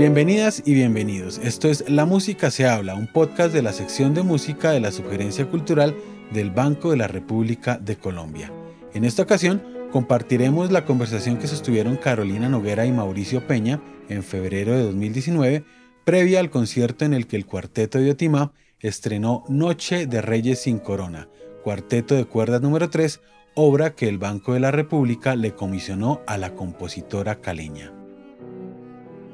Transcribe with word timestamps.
Bienvenidas 0.00 0.62
y 0.64 0.72
bienvenidos. 0.72 1.38
Esto 1.44 1.68
es 1.68 1.84
La 1.86 2.06
Música 2.06 2.50
se 2.50 2.66
habla, 2.66 2.94
un 2.94 3.06
podcast 3.06 3.52
de 3.52 3.60
la 3.60 3.74
sección 3.74 4.14
de 4.14 4.22
música 4.22 4.70
de 4.70 4.80
la 4.80 4.92
Sugerencia 4.92 5.44
Cultural 5.44 5.94
del 6.32 6.50
Banco 6.50 6.90
de 6.90 6.96
la 6.96 7.06
República 7.06 7.76
de 7.76 7.96
Colombia. 7.96 8.50
En 8.94 9.04
esta 9.04 9.24
ocasión 9.24 9.62
compartiremos 9.92 10.72
la 10.72 10.86
conversación 10.86 11.36
que 11.36 11.48
sostuvieron 11.48 11.98
Carolina 11.98 12.48
Noguera 12.48 12.86
y 12.86 12.92
Mauricio 12.92 13.46
Peña 13.46 13.82
en 14.08 14.22
febrero 14.22 14.72
de 14.74 14.84
2019, 14.84 15.64
previa 16.06 16.40
al 16.40 16.48
concierto 16.48 17.04
en 17.04 17.12
el 17.12 17.26
que 17.26 17.36
el 17.36 17.44
cuarteto 17.44 17.98
de 17.98 18.12
Otimá 18.12 18.54
estrenó 18.78 19.44
Noche 19.50 20.06
de 20.06 20.22
Reyes 20.22 20.62
sin 20.62 20.78
Corona, 20.78 21.28
cuarteto 21.62 22.14
de 22.14 22.24
cuerdas 22.24 22.62
número 22.62 22.88
3, 22.88 23.20
obra 23.54 23.94
que 23.94 24.08
el 24.08 24.16
Banco 24.16 24.54
de 24.54 24.60
la 24.60 24.70
República 24.70 25.36
le 25.36 25.54
comisionó 25.54 26.22
a 26.26 26.38
la 26.38 26.54
compositora 26.54 27.42
caleña. 27.42 27.99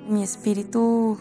Mi 0.08 0.22
espíritu 0.22 1.18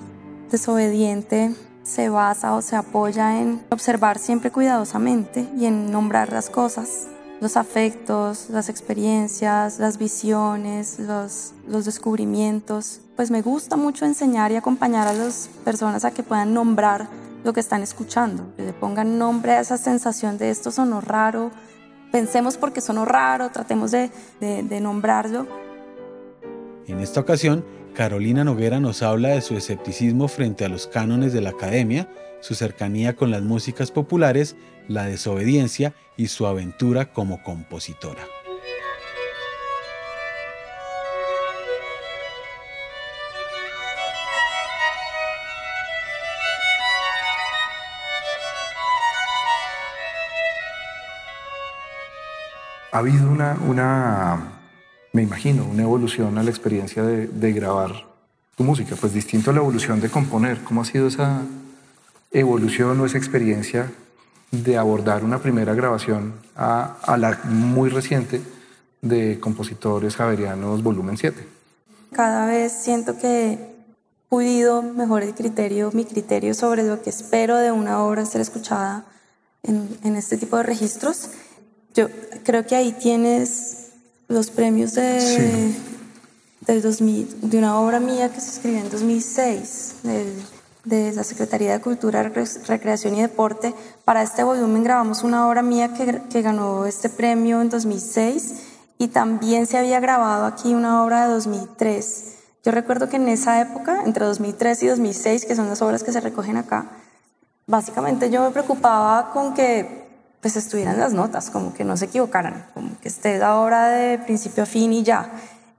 desobediente 0.52 1.56
se 1.84 2.10
basa 2.10 2.56
o 2.56 2.62
se 2.62 2.76
apoya 2.76 3.40
en 3.40 3.62
observar 3.70 4.20
siempre 4.20 4.52
cuidadosamente 4.52 5.48
y 5.58 5.66
en 5.66 5.92
nombrar 5.92 6.32
las 6.32 6.50
cosas, 6.50 7.08
los 7.42 7.58
afectos, 7.58 8.50
las 8.50 8.70
experiencias, 8.70 9.80
las 9.80 9.98
visiones, 9.98 11.00
los, 11.00 11.54
descubrimientos. 11.68 13.02
Pues 13.16 13.32
me 13.32 13.42
gusta 13.42 13.76
mucho 13.76 14.06
enseñar 14.06 14.52
y 14.52 14.56
acompañar 14.56 15.08
a 15.08 15.14
las 15.14 15.50
personas 15.64 16.06
a 16.06 16.12
que 16.12 16.24
puedan 16.24 16.54
nombrar 16.54 17.08
lo 17.44 17.54
que 17.54 17.60
están 17.60 17.82
escuchando, 17.82 18.56
que 18.56 18.64
le 18.64 18.74
pongan 18.74 19.18
nombre 19.18 19.54
a 19.54 19.62
esa 19.62 19.78
sensación 19.78 20.38
de 20.38 20.50
esto 20.50 20.72
sonó 20.72 21.02
raro, 21.02 21.52
pensemos 22.12 22.58
porque 22.58 22.82
sonó 22.82 23.06
raro, 23.06 23.50
tratemos 23.50 23.92
de 23.92 24.80
nombrarlo. 24.82 25.48
En 26.88 27.00
esta 27.00 27.20
ocasión, 27.20 27.64
Carolina 27.96 28.44
Noguera 28.44 28.82
nos 28.82 29.02
habla 29.02 29.30
de 29.30 29.42
su 29.42 29.56
escepticismo 29.56 30.28
frente 30.28 30.66
a 30.66 30.70
los 30.70 30.86
cánones 30.86 31.32
de 31.32 31.40
la 31.40 31.52
academia, 31.52 32.10
su 32.42 32.54
cercanía 32.54 33.16
con 33.16 33.32
las 33.32 33.42
músicas 33.42 33.90
populares, 33.90 34.58
la 34.90 35.06
desobediencia 35.06 35.94
y 36.18 36.28
su 36.28 36.46
aventura 36.46 37.14
como 37.14 37.42
compositora. 37.42 38.22
Ha 52.92 52.98
habido 53.00 53.30
una, 53.30 53.58
una 53.66 54.55
me 55.16 55.24
imagino, 55.24 55.64
una 55.64 55.84
evolución 55.84 56.38
a 56.38 56.44
la 56.44 56.50
experiencia 56.50 57.02
de, 57.02 57.54
grabar 57.54 58.06
tu 58.58 58.66
música, 58.66 58.98
pues 59.00 59.14
distinto 59.14 59.50
a 59.50 59.54
la 59.54 59.62
evolución 59.62 60.02
de 60.02 60.10
componer. 60.10 60.62
¿Cómo 60.66 60.82
ha 60.82 60.86
sido 60.86 61.08
esa 61.08 61.42
evolución 62.32 63.00
o 63.00 63.06
esa 63.06 63.18
experiencia 63.18 63.90
de 64.52 64.78
abordar 64.78 65.24
una 65.24 65.40
primera 65.40 65.74
grabación 65.74 66.34
a, 66.58 67.16
la 67.18 67.40
muy 67.46 67.90
reciente 67.90 68.42
de 69.02 69.40
Compositores 69.40 70.18
Javerianos 70.18 70.84
Volumen 70.84 71.16
7? 71.16 71.48
Cada 72.12 72.46
vez 72.46 72.74
siento 72.74 73.18
que 73.18 73.54
he 73.54 73.60
pulido 74.28 74.82
mejor 74.82 75.24
el 75.24 75.34
criterio, 75.34 75.92
mi 75.94 76.04
criterio 76.04 76.54
sobre 76.54 76.84
lo 76.84 77.02
que 77.02 77.10
espero 77.10 77.56
de 77.56 77.72
una 77.72 78.04
obra 78.04 78.26
ser 78.26 78.42
escuchada 78.42 79.06
en 79.64 80.16
este 80.18 80.36
tipo 80.36 80.58
de 80.58 80.64
registros. 80.64 81.30
Yo 81.94 82.10
creo 82.44 82.68
que 82.68 82.76
ahí 82.76 82.92
tienes 82.92 83.85
los 84.28 84.50
premios 84.50 84.94
de, 84.94 85.74
del 86.62 86.82
2000, 86.82 87.50
de 87.50 87.58
una 87.58 87.80
obra 87.80 88.00
mía 88.00 88.32
que 88.32 88.42
se 88.42 88.52
escribió 88.52 88.80
en 88.80 88.90
2006, 88.90 89.96
de 90.84 91.12
la 91.14 91.24
Secretaría 91.24 91.74
de 91.74 91.82
Cultura, 91.82 92.24
Recreación 92.24 93.16
y 93.16 93.22
Deporte. 93.22 93.74
Para 94.04 94.24
este 94.24 94.44
volumen 94.44 94.84
grabamos 94.84 95.24
una 95.24 95.48
obra 95.48 95.62
mía 95.62 95.94
que, 95.94 96.22
que 96.30 96.42
ganó 96.42 96.86
este 96.86 97.10
premio 97.10 97.62
en 97.62 97.70
2006 97.70 98.54
y 98.98 99.08
también 99.10 99.66
se 99.66 99.78
había 99.78 100.00
grabado 100.00 100.46
aquí 100.46 100.74
una 100.74 101.04
obra 101.04 101.28
de 101.28 101.34
2003. 101.34 102.34
Yo 102.64 102.72
recuerdo 102.72 103.10
que 103.10 103.18
en 103.18 103.30
esa 103.30 103.62
época, 103.62 104.04
entre 104.06 104.26
2003 104.26 104.84
y 104.84 104.88
2006, 104.88 105.46
que 105.46 105.56
son 105.56 105.68
las 105.68 105.82
obras 105.82 106.04
que 106.04 106.12
se 106.12 106.22
recogen 106.22 106.58
acá, 106.58 106.90
básicamente 107.68 108.30
yo 108.30 108.42
me 108.42 108.52
preocupaba 108.52 109.32
con 109.32 109.54
que 109.54 110.05
pues 110.46 110.58
estuvieran 110.58 111.00
las 111.00 111.12
notas, 111.12 111.50
como 111.50 111.74
que 111.74 111.84
no 111.84 111.98
se 111.98 112.06
equivocaran, 112.06 112.68
como 112.76 113.00
que 113.02 113.08
esté 113.08 113.40
la 113.40 113.60
obra 113.60 113.88
de 113.88 114.20
principio 114.20 114.62
a 114.62 114.68
fin 114.68 114.94
y 114.94 115.02
ya. 115.02 115.32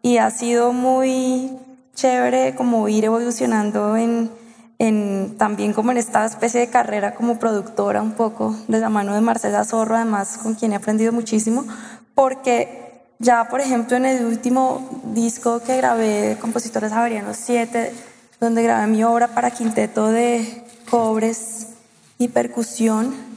Y 0.02 0.16
ha 0.16 0.28
sido 0.32 0.72
muy 0.72 1.56
chévere 1.94 2.56
como 2.56 2.88
ir 2.88 3.04
evolucionando 3.04 3.96
en, 3.96 4.28
en, 4.80 5.36
también 5.38 5.72
como 5.72 5.92
en 5.92 5.98
esta 5.98 6.24
especie 6.24 6.58
de 6.58 6.66
carrera 6.66 7.14
como 7.14 7.38
productora 7.38 8.02
un 8.02 8.14
poco, 8.14 8.56
de 8.66 8.80
la 8.80 8.88
mano 8.88 9.14
de 9.14 9.20
Marcela 9.20 9.64
Zorro, 9.64 9.94
además 9.94 10.36
con 10.42 10.56
quien 10.56 10.72
he 10.72 10.74
aprendido 10.74 11.12
muchísimo, 11.12 11.64
porque 12.16 13.04
ya 13.20 13.48
por 13.48 13.60
ejemplo 13.60 13.96
en 13.96 14.06
el 14.06 14.24
último 14.24 15.00
disco 15.14 15.60
que 15.60 15.76
grabé, 15.76 16.38
Compositores 16.40 16.90
Javerianos 16.90 17.36
7, 17.36 17.92
donde 18.40 18.64
grabé 18.64 18.88
mi 18.88 19.04
obra 19.04 19.28
para 19.28 19.52
quinteto 19.52 20.08
de 20.08 20.64
cobres 20.90 21.68
y 22.18 22.26
percusión, 22.26 23.35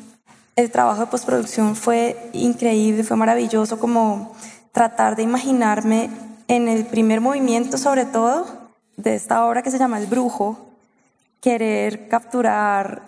el 0.60 0.72
trabajo 0.72 1.02
de 1.02 1.08
postproducción 1.08 1.76
fue 1.76 2.30
increíble, 2.34 3.04
fue 3.04 3.16
maravilloso 3.16 3.80
como 3.80 4.36
tratar 4.74 5.16
de 5.16 5.24
imaginarme 5.24 6.10
en 6.48 6.68
el 6.68 6.86
primer 6.86 7.22
movimiento 7.22 7.78
sobre 7.78 8.06
todo 8.06 8.46
de 8.98 9.16
esta 9.16 9.46
obra 9.46 9.62
que 9.62 9.72
se 9.72 9.80
llama 9.80 10.00
El 10.00 10.08
Brujo, 10.08 10.68
querer 11.40 12.10
capturar 12.10 13.04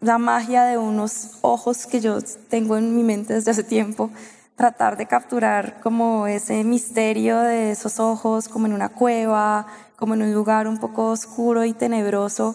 la 0.00 0.18
magia 0.18 0.62
de 0.62 0.78
unos 0.78 1.38
ojos 1.40 1.86
que 1.86 2.00
yo 2.00 2.18
tengo 2.48 2.76
en 2.76 2.94
mi 2.94 3.02
mente 3.02 3.34
desde 3.34 3.50
hace 3.50 3.64
tiempo, 3.64 4.10
tratar 4.54 4.96
de 4.96 5.06
capturar 5.06 5.80
como 5.80 6.28
ese 6.28 6.62
misterio 6.62 7.40
de 7.40 7.72
esos 7.72 7.98
ojos, 7.98 8.48
como 8.48 8.66
en 8.66 8.74
una 8.74 8.90
cueva, 8.90 9.66
como 9.96 10.14
en 10.14 10.22
un 10.22 10.32
lugar 10.32 10.68
un 10.68 10.78
poco 10.78 11.08
oscuro 11.08 11.64
y 11.64 11.72
tenebroso. 11.72 12.54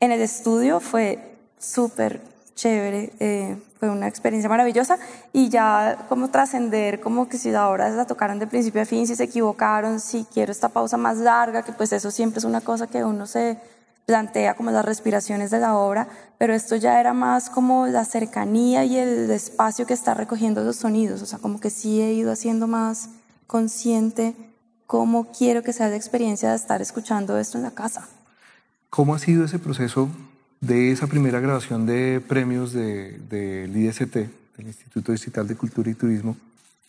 En 0.00 0.10
el 0.10 0.20
estudio 0.20 0.80
fue 0.80 1.36
súper 1.58 2.20
chévere, 2.58 3.12
eh, 3.20 3.56
fue 3.78 3.88
una 3.88 4.08
experiencia 4.08 4.48
maravillosa 4.48 4.98
y 5.32 5.48
ya 5.48 6.06
como 6.08 6.28
trascender, 6.28 6.98
como 6.98 7.28
que 7.28 7.38
si 7.38 7.54
ahora 7.54 7.88
la 7.90 8.04
tocaron 8.04 8.40
de 8.40 8.48
principio 8.48 8.82
a 8.82 8.84
fin, 8.84 9.06
si 9.06 9.14
se 9.14 9.24
equivocaron, 9.24 10.00
si 10.00 10.24
quiero 10.24 10.50
esta 10.50 10.68
pausa 10.68 10.96
más 10.96 11.18
larga, 11.18 11.62
que 11.62 11.72
pues 11.72 11.92
eso 11.92 12.10
siempre 12.10 12.38
es 12.38 12.44
una 12.44 12.60
cosa 12.60 12.88
que 12.88 13.04
uno 13.04 13.26
se 13.26 13.58
plantea 14.06 14.54
como 14.54 14.72
las 14.72 14.84
respiraciones 14.84 15.52
de 15.52 15.60
la 15.60 15.76
obra, 15.76 16.08
pero 16.38 16.52
esto 16.52 16.74
ya 16.74 16.98
era 16.98 17.12
más 17.12 17.48
como 17.48 17.86
la 17.86 18.04
cercanía 18.04 18.84
y 18.84 18.96
el 18.96 19.30
espacio 19.30 19.86
que 19.86 19.94
está 19.94 20.14
recogiendo 20.14 20.64
los 20.64 20.76
sonidos, 20.76 21.22
o 21.22 21.26
sea, 21.26 21.38
como 21.38 21.60
que 21.60 21.70
sí 21.70 22.00
he 22.00 22.12
ido 22.12 22.32
haciendo 22.32 22.66
más 22.66 23.10
consciente 23.46 24.34
cómo 24.86 25.28
quiero 25.30 25.62
que 25.62 25.72
sea 25.72 25.88
la 25.88 25.96
experiencia 25.96 26.50
de 26.50 26.56
estar 26.56 26.82
escuchando 26.82 27.38
esto 27.38 27.56
en 27.56 27.64
la 27.64 27.70
casa. 27.70 28.08
¿Cómo 28.90 29.14
ha 29.14 29.18
sido 29.18 29.44
ese 29.44 29.58
proceso 29.58 30.08
de 30.60 30.90
esa 30.90 31.06
primera 31.06 31.40
grabación 31.40 31.86
de 31.86 32.20
premios 32.26 32.72
del 32.72 33.28
de, 33.28 33.70
IDCT, 33.72 34.14
del 34.56 34.66
Instituto 34.66 35.12
Digital 35.12 35.46
de 35.46 35.54
Cultura 35.54 35.90
y 35.90 35.94
Turismo, 35.94 36.36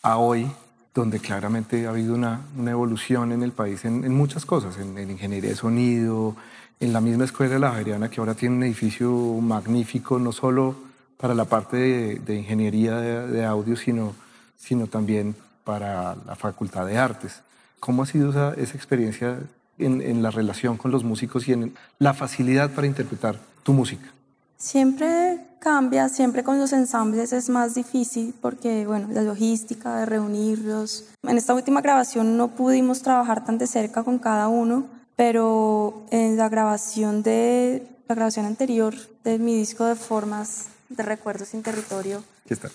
a 0.02 0.18
hoy, 0.18 0.50
donde 0.96 1.20
claramente 1.20 1.86
ha 1.86 1.92
habido 1.92 2.16
una, 2.16 2.42
evolución 2.66 3.32
en 3.32 3.44
el 3.44 3.52
país 3.52 3.86
en, 3.86 4.12
muchas 4.14 4.46
cosas, 4.46 4.78
en, 4.78 4.98
ingeniería 5.10 5.52
de 5.52 5.56
sonido, 5.56 6.36
en 6.80 6.94
la 6.94 7.02
misma 7.02 7.26
escuela 7.26 7.54
de 7.54 7.60
la 7.60 7.72
Javeriana, 7.72 8.10
que 8.10 8.20
ahora 8.20 8.34
tiene 8.34 8.56
un 8.56 8.64
edificio 8.64 9.12
magnífico, 9.42 10.18
no 10.18 10.32
solo 10.32 10.76
para 11.18 11.36
la 11.36 11.46
parte 11.46 12.20
de, 12.20 12.36
ingeniería 12.36 12.96
de, 12.98 13.46
audio, 13.46 13.76
sino, 13.76 14.16
sino 14.58 14.88
también 14.88 15.36
para 15.64 16.16
la 16.16 16.36
Facultad 16.36 16.88
de 16.88 16.98
Artes. 16.98 17.42
¿Cómo 17.80 18.04
ha 18.04 18.06
sido 18.06 18.30
esa, 18.30 18.76
experiencia 18.76 19.40
en, 19.78 20.02
en, 20.02 20.24
la 20.24 20.32
relación 20.32 20.78
con 20.78 20.92
los 20.92 21.04
músicos 21.04 21.48
y 21.48 21.54
en 21.54 21.74
la 22.00 22.14
facilidad 22.14 22.72
para 22.72 22.88
interpretar 22.88 23.40
tu 23.64 23.74
música? 23.74 24.14
Siempre 24.58 25.40
cambia, 25.60 26.10
siempre 26.10 26.44
con 26.44 26.60
los 26.60 26.74
ensambles 26.74 27.34
es 27.34 27.50
más 27.50 27.76
difícil 27.76 28.34
porque, 28.42 28.86
bueno, 28.86 29.08
la 29.12 29.22
logística 29.22 29.98
de 29.98 30.06
reunirlos. 30.06 31.06
En 31.24 31.38
esta 31.38 31.54
última 31.54 31.82
grabación 31.82 32.38
no 32.38 32.50
pudimos 32.50 33.02
trabajar 33.02 33.46
tan 33.46 33.58
de 33.58 33.68
cerca 33.68 34.04
con 34.04 34.20
cada 34.20 34.48
uno, 34.48 34.86
pero 35.16 36.06
en 36.12 36.38
la 36.38 36.50
grabación 36.50 37.24
de 37.24 37.88
la 38.08 38.16
grabación 38.16 38.46
anterior 38.46 38.96
de 39.24 39.38
mi 39.38 39.56
disco 39.56 39.86
de 39.86 39.96
formas 39.96 40.66
de 40.90 41.04
recuerdos 41.04 41.50
sin 41.50 41.62
territorio. 41.62 42.24
está. 42.48 42.70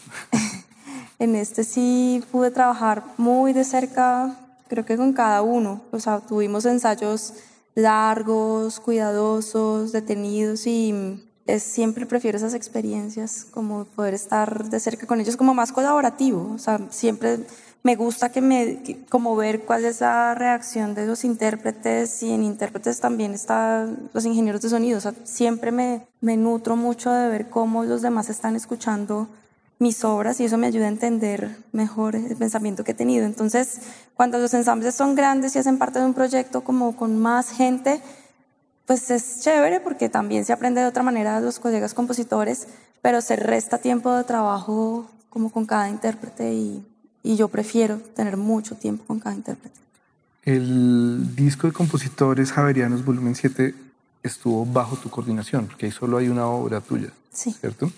en 1.19 1.35
este 1.35 1.65
sí 1.65 2.23
pude 2.31 2.51
trabajar 2.51 3.03
muy 3.17 3.53
de 3.53 3.65
cerca, 3.65 4.37
creo 4.69 4.85
que 4.85 4.97
con 4.97 5.13
cada 5.13 5.43
uno. 5.43 5.83
O 5.91 5.99
sea, 5.99 6.21
tuvimos 6.21 6.65
ensayos 6.65 7.35
largos, 7.75 8.81
cuidadosos, 8.81 9.93
detenidos 9.93 10.67
y 10.67 11.21
es, 11.47 11.63
siempre 11.63 12.07
prefiero 12.07 12.39
esas 12.39 12.55
experiencias, 12.55 13.47
como 13.51 13.85
poder 13.85 14.15
estar 14.15 14.69
de 14.71 14.81
cerca 14.81 15.07
con 15.07 15.21
ellos, 15.21 15.37
como 15.37 15.55
más 15.55 15.73
colaborativo. 15.73 16.53
O 16.55 16.59
sea, 16.59 16.81
siempre 16.91 17.41
me 17.83 17.97
gusta 17.97 18.31
que 18.33 18.41
me, 18.41 19.05
como 19.11 19.37
ver 19.37 19.65
cuál 19.67 19.85
es 19.85 20.01
la 20.01 20.35
reacción 20.35 20.95
de 20.95 21.07
los 21.07 21.25
intérpretes 21.25 22.23
y 22.23 22.33
en 22.33 22.43
intérpretes 22.43 23.01
también 23.01 23.35
están 23.35 24.09
los 24.15 24.25
ingenieros 24.25 24.63
de 24.63 24.71
sonido. 24.71 24.99
O 24.99 25.01
sea, 25.03 25.13
siempre 25.25 25.71
me, 25.71 26.07
me 26.21 26.37
nutro 26.37 26.77
mucho 26.77 27.13
de 27.13 27.29
ver 27.29 27.51
cómo 27.51 27.85
los 27.85 28.01
demás 28.01 28.31
están 28.31 28.57
escuchando 28.57 29.29
mis 29.79 30.05
obras 30.05 30.41
y 30.41 30.45
eso 30.45 30.57
me 30.57 30.67
ayuda 30.67 30.87
a 30.87 30.89
entender 30.89 31.57
mejor 31.73 32.17
el 32.17 32.37
pensamiento 32.37 32.85
que 32.85 32.93
he 32.93 32.95
tenido. 32.95 33.27
Entonces, 33.27 33.81
cuando 34.15 34.39
los 34.39 34.55
ensambles 34.55 34.95
son 34.95 35.15
grandes 35.15 35.57
y 35.57 35.59
hacen 35.59 35.79
parte 35.79 35.99
de 35.99 36.07
un 36.07 36.15
proyecto 36.15 36.63
como 36.63 36.97
con 36.97 37.19
más 37.19 37.51
gente, 37.51 38.01
pues 38.87 39.11
es 39.11 39.41
chévere 39.41 39.81
porque 39.81 40.09
también 40.09 40.45
se 40.45 40.53
aprende 40.53 40.81
de 40.81 40.87
otra 40.87 41.03
manera 41.03 41.37
a 41.37 41.41
los 41.41 41.59
colegas 41.59 41.95
compositores, 41.95 42.69
pero 43.03 43.21
se 43.21 43.37
resta 43.37 43.79
tiempo 43.79 44.13
de 44.13 44.25
trabajo 44.25 45.11
como 45.29 45.51
con 45.51 45.67
cada 45.67 45.89
intérprete 45.89 46.53
y 46.53 46.85
y 47.25 47.37
yo 47.37 47.49
prefiero 47.49 47.97
tener 48.15 48.37
mucho 48.37 48.77
tiempo 48.77 49.03
con 49.07 49.19
cada 49.19 49.35
intérprete. 49.35 49.81
El 50.45 51.35
disco 51.35 51.67
de 51.67 51.73
compositores 51.73 52.53
Javerianos 52.53 53.05
volumen 53.05 53.35
7 53.35 53.75
estuvo 54.23 54.65
bajo 54.67 54.97
tu 54.97 55.09
coordinación, 55.09 55.67
porque 55.67 55.87
ahí 55.87 55.93
solo 55.93 56.19
hay 56.19 56.29
una 56.29 56.47
obra 56.47 56.83
tuya, 56.83 57.09
sí. 57.33 57.51
¿cierto? 57.59 57.91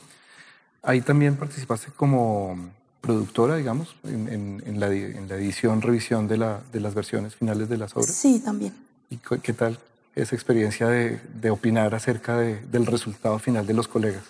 Ahí 0.87 1.03
también 1.03 1.37
participaste 1.37 1.88
como 1.94 2.56
productora, 3.03 3.56
digamos, 3.56 3.94
en, 4.05 4.62
en, 4.65 4.81
la, 4.81 4.91
en 4.93 5.29
la, 5.29 5.37
edición, 5.37 5.83
revisión 5.83 6.27
de, 6.27 6.38
la, 6.38 6.61
de, 6.73 6.81
las 6.81 6.94
versiones 6.94 7.35
finales 7.37 7.69
de 7.69 7.77
las 7.77 7.94
obras. 7.94 8.15
Sí, 8.15 8.41
también. 8.43 8.73
¿Y 9.11 9.19
qué 9.19 9.53
tal 9.53 9.79
esa 10.15 10.35
experiencia 10.35 10.88
de, 10.88 11.21
de 11.41 11.50
opinar 11.50 11.94
acerca 11.94 12.38
de, 12.38 12.61
del 12.73 12.87
resultado 12.87 13.38
final 13.38 13.67
de 13.67 13.75
los 13.75 13.87
colegas? 13.87 14.25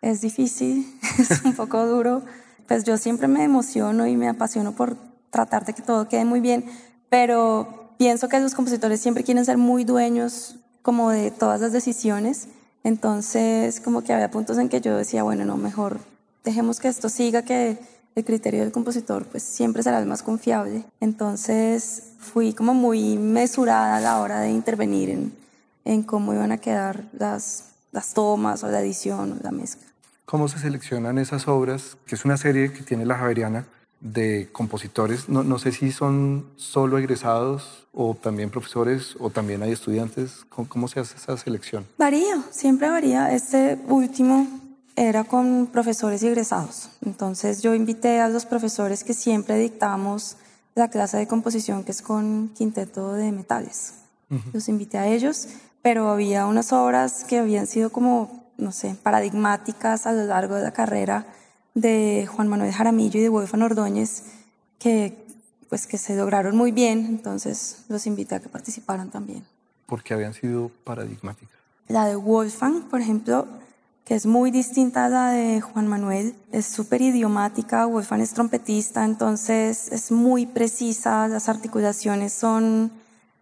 Es 0.00 0.20
difícil, 0.20 0.86
es 1.18 1.42
un 1.44 1.54
poco 1.54 1.84
duro 1.84 2.22
pues 2.68 2.84
yo 2.84 2.98
siempre 2.98 3.26
me 3.26 3.42
emociono 3.42 4.06
y 4.06 4.16
me 4.16 4.28
apasiono 4.28 4.72
por 4.72 4.96
tratar 5.30 5.64
de 5.64 5.72
que 5.72 5.82
todo 5.82 6.06
quede 6.06 6.26
muy 6.26 6.40
bien, 6.40 6.66
pero 7.08 7.94
pienso 7.98 8.28
que 8.28 8.38
los 8.38 8.54
compositores 8.54 9.00
siempre 9.00 9.24
quieren 9.24 9.44
ser 9.44 9.56
muy 9.56 9.84
dueños 9.84 10.56
como 10.82 11.10
de 11.10 11.30
todas 11.30 11.62
las 11.62 11.72
decisiones, 11.72 12.48
entonces 12.84 13.80
como 13.80 14.02
que 14.02 14.12
había 14.12 14.30
puntos 14.30 14.58
en 14.58 14.68
que 14.68 14.80
yo 14.80 14.96
decía, 14.96 15.22
bueno, 15.22 15.44
no, 15.44 15.56
mejor 15.56 16.00
dejemos 16.44 16.80
que 16.80 16.88
esto 16.88 17.08
siga, 17.08 17.42
que 17.42 17.78
el 18.14 18.24
criterio 18.24 18.60
del 18.60 18.72
compositor 18.72 19.26
pues 19.26 19.42
siempre 19.42 19.82
será 19.82 19.98
el 19.98 20.06
más 20.06 20.22
confiable. 20.22 20.84
Entonces 21.00 22.14
fui 22.18 22.52
como 22.52 22.74
muy 22.74 23.16
mesurada 23.16 23.96
a 23.96 24.00
la 24.00 24.20
hora 24.20 24.40
de 24.40 24.50
intervenir 24.50 25.10
en, 25.10 25.32
en 25.84 26.02
cómo 26.02 26.34
iban 26.34 26.52
a 26.52 26.58
quedar 26.58 27.04
las, 27.12 27.72
las 27.92 28.14
tomas 28.14 28.64
o 28.64 28.70
la 28.70 28.80
edición 28.80 29.32
o 29.32 29.42
la 29.42 29.50
mezcla 29.50 29.88
cómo 30.28 30.46
se 30.46 30.58
seleccionan 30.58 31.16
esas 31.16 31.48
obras, 31.48 31.96
que 32.04 32.14
es 32.14 32.26
una 32.26 32.36
serie 32.36 32.70
que 32.70 32.82
tiene 32.82 33.06
la 33.06 33.14
Javeriana 33.14 33.64
de 34.00 34.48
compositores. 34.52 35.28
No, 35.28 35.42
no, 35.42 35.58
sé 35.58 35.72
si 35.72 35.92
son 35.92 36.46
solo 36.56 36.98
egresados 36.98 37.86
o 37.92 38.14
también 38.14 38.50
profesores 38.50 39.16
o 39.18 39.30
también 39.30 39.62
hay 39.62 39.72
estudiantes. 39.72 40.44
¿Cómo, 40.48 40.68
¿Cómo, 40.68 40.88
se 40.88 41.00
hace 41.00 41.16
esa 41.16 41.36
selección? 41.36 41.86
Varía, 41.98 42.42
siempre 42.50 42.88
varía. 42.88 43.32
Este 43.32 43.78
último 43.88 44.46
era 44.96 45.24
con 45.24 45.68
profesores 45.72 46.22
y 46.22 46.28
egresados. 46.28 46.90
Entonces 47.04 47.62
yo 47.62 47.74
invité 47.74 48.20
a 48.20 48.28
los 48.28 48.46
profesores 48.46 49.04
que 49.04 49.14
siempre 49.14 49.58
dictamos 49.58 50.36
la 50.74 50.88
clase 50.88 51.16
de 51.16 51.26
composición 51.26 51.84
que 51.84 51.92
es 51.92 52.02
con 52.02 52.50
quinteto 52.56 53.14
de 53.14 53.32
metales. 53.32 53.94
Los 54.52 54.68
invité 54.68 54.98
a 54.98 55.06
ellos, 55.06 55.48
pero 55.80 56.10
había 56.10 56.44
unas 56.44 56.72
obras 56.74 57.24
que 57.24 57.38
habían 57.38 57.66
sido 57.66 57.90
como 57.90 58.48
no 58.58 58.72
sé, 58.72 58.96
paradigmáticas 59.02 60.06
a 60.06 60.12
lo 60.12 60.24
largo 60.26 60.56
de 60.56 60.62
la 60.62 60.72
carrera 60.72 61.24
de 61.80 62.28
Juan 62.30 62.48
Manuel 62.48 62.72
Jaramillo 62.72 63.18
y 63.20 63.22
de 63.22 63.28
Wolfgang 63.28 63.62
Ordóñez 63.62 64.24
que, 64.78 65.24
pues, 65.68 65.86
que 65.86 65.98
se 65.98 66.16
lograron 66.16 66.56
muy 66.56 66.72
bien, 66.72 67.06
entonces 67.06 67.84
los 67.88 68.06
invité 68.06 68.36
a 68.36 68.40
que 68.40 68.48
participaran 68.48 69.10
también. 69.10 69.44
Porque 69.86 70.14
habían 70.14 70.34
sido 70.34 70.70
paradigmáticas. 70.84 71.56
La 71.88 72.06
de 72.06 72.16
Wolfgang, 72.16 72.88
por 72.88 73.00
ejemplo, 73.00 73.46
que 74.04 74.14
es 74.14 74.26
muy 74.26 74.50
distinta 74.50 75.06
a 75.06 75.08
la 75.08 75.30
de 75.30 75.60
Juan 75.60 75.86
Manuel, 75.86 76.34
es 76.52 76.66
súper 76.66 77.00
idiomática, 77.02 77.86
Wolfgang 77.86 78.20
es 78.20 78.32
trompetista, 78.32 79.04
entonces 79.04 79.90
es 79.92 80.10
muy 80.10 80.46
precisa, 80.46 81.28
las 81.28 81.48
articulaciones 81.48 82.32
son 82.32 82.90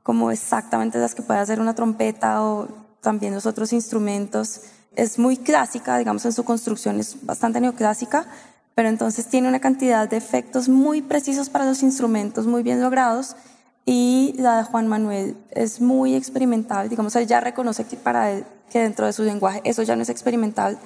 como 0.03 0.31
exactamente 0.31 0.99
las 0.99 1.15
que 1.15 1.23
puede 1.23 1.41
hacer 1.41 1.61
una 1.61 1.75
trompeta 1.75 2.43
o 2.43 2.69
también 3.01 3.35
los 3.35 3.47
otros 3.47 3.73
instrumentos 3.73 4.63
es 4.97 5.19
muy 5.19 5.37
clásica, 5.37 5.99
digamos 5.99 6.25
en 6.25 6.33
su 6.33 6.45
construcción 6.45 6.99
es 6.99 7.25
bastante 7.25 7.61
neoclásica, 7.61 8.27
pero 8.75 8.89
entonces 8.89 9.27
tiene 9.27 9.49
una 9.49 9.61
cantidad 9.61 10.09
de 10.09 10.17
efectos 10.17 10.69
muy 10.69 11.03
precisos 11.03 11.49
para 11.49 11.65
los 11.65 11.83
instrumentos, 11.83 12.47
muy 12.47 12.63
bien 12.63 12.81
logrados, 12.81 13.37
y 13.85 14.35
la 14.39 14.59
de 14.59 14.65
Juan 14.65 14.89
Manuel 14.89 15.37
es 15.51 15.81
muy 15.81 16.15
experimental, 16.15 16.89
digamos, 16.89 17.15
él 17.15 17.27
ya 17.27 17.41
reconoce 17.41 17.85
que 17.85 17.97
para 17.97 18.33
él, 18.33 18.45
que 18.71 18.81
dentro 18.81 19.07
de 19.07 19.13
su 19.13 19.23
lenguaje 19.23 19.61
eso 19.65 19.83
ya 19.83 19.95
no 19.95 20.03
es 20.03 20.09
experimental, 20.09 20.79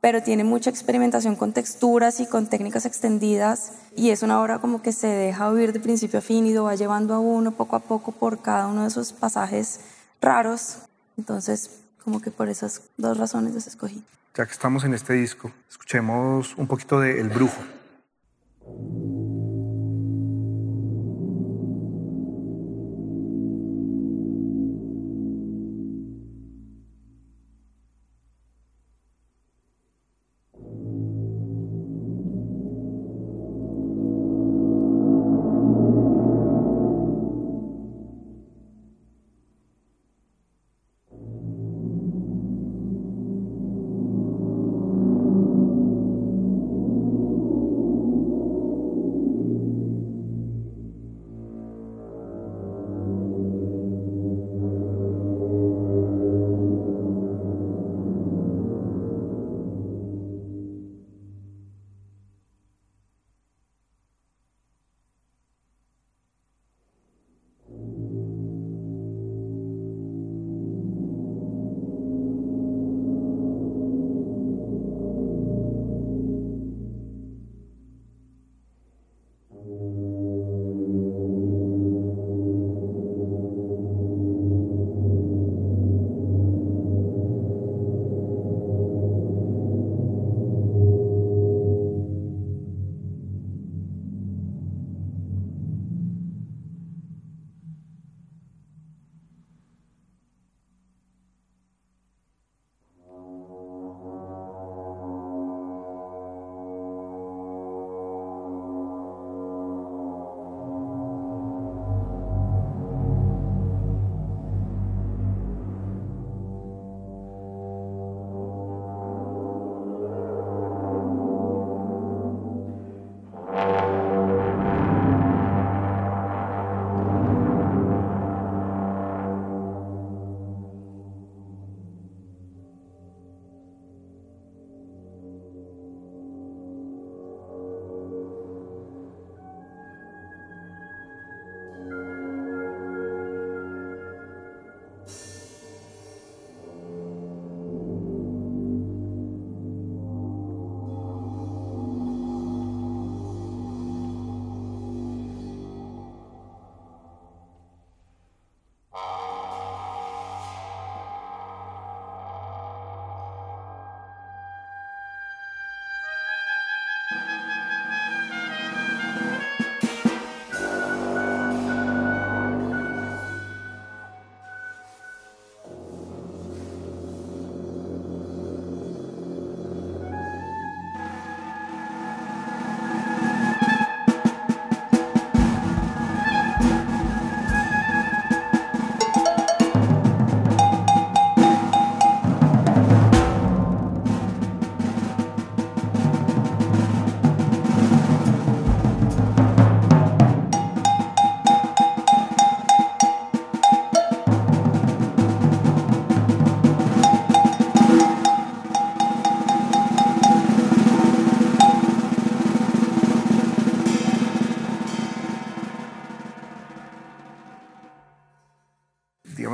pero 0.00 0.22
tiene 0.22 0.44
mucha 0.44 0.70
experimentación 0.70 1.36
con 1.36 1.52
texturas 1.52 2.20
y 2.20 2.26
con 2.26 2.46
técnicas 2.46 2.86
extendidas, 2.86 3.72
y 3.96 4.10
es 4.10 4.22
una 4.22 4.40
obra 4.40 4.58
como 4.58 4.80
que 4.80 4.92
se 4.92 5.08
deja 5.08 5.48
oír 5.48 5.72
de 5.72 5.80
principio 5.80 6.20
a 6.20 6.22
fin 6.22 6.46
y 6.46 6.54
lo 6.54 6.64
va 6.64 6.76
llevando 6.76 7.14
a 7.14 7.18
uno 7.18 7.50
poco 7.50 7.76
a 7.76 7.80
poco 7.80 8.12
por 8.12 8.40
cada 8.40 8.68
uno 8.68 8.82
de 8.82 8.88
esos 8.88 9.12
pasajes 9.12 9.80
raros, 10.20 10.78
entonces 11.18 11.70
como 12.06 12.22
que 12.22 12.30
por 12.30 12.48
esas 12.48 12.82
dos 12.96 13.18
razones 13.18 13.52
los 13.52 13.66
escogí. 13.66 14.04
Ya 14.36 14.46
que 14.46 14.52
estamos 14.52 14.84
en 14.84 14.94
este 14.94 15.14
disco, 15.14 15.50
escuchemos 15.68 16.54
un 16.56 16.68
poquito 16.68 17.00
de 17.00 17.20
El 17.20 17.30
Brujo. 17.30 17.60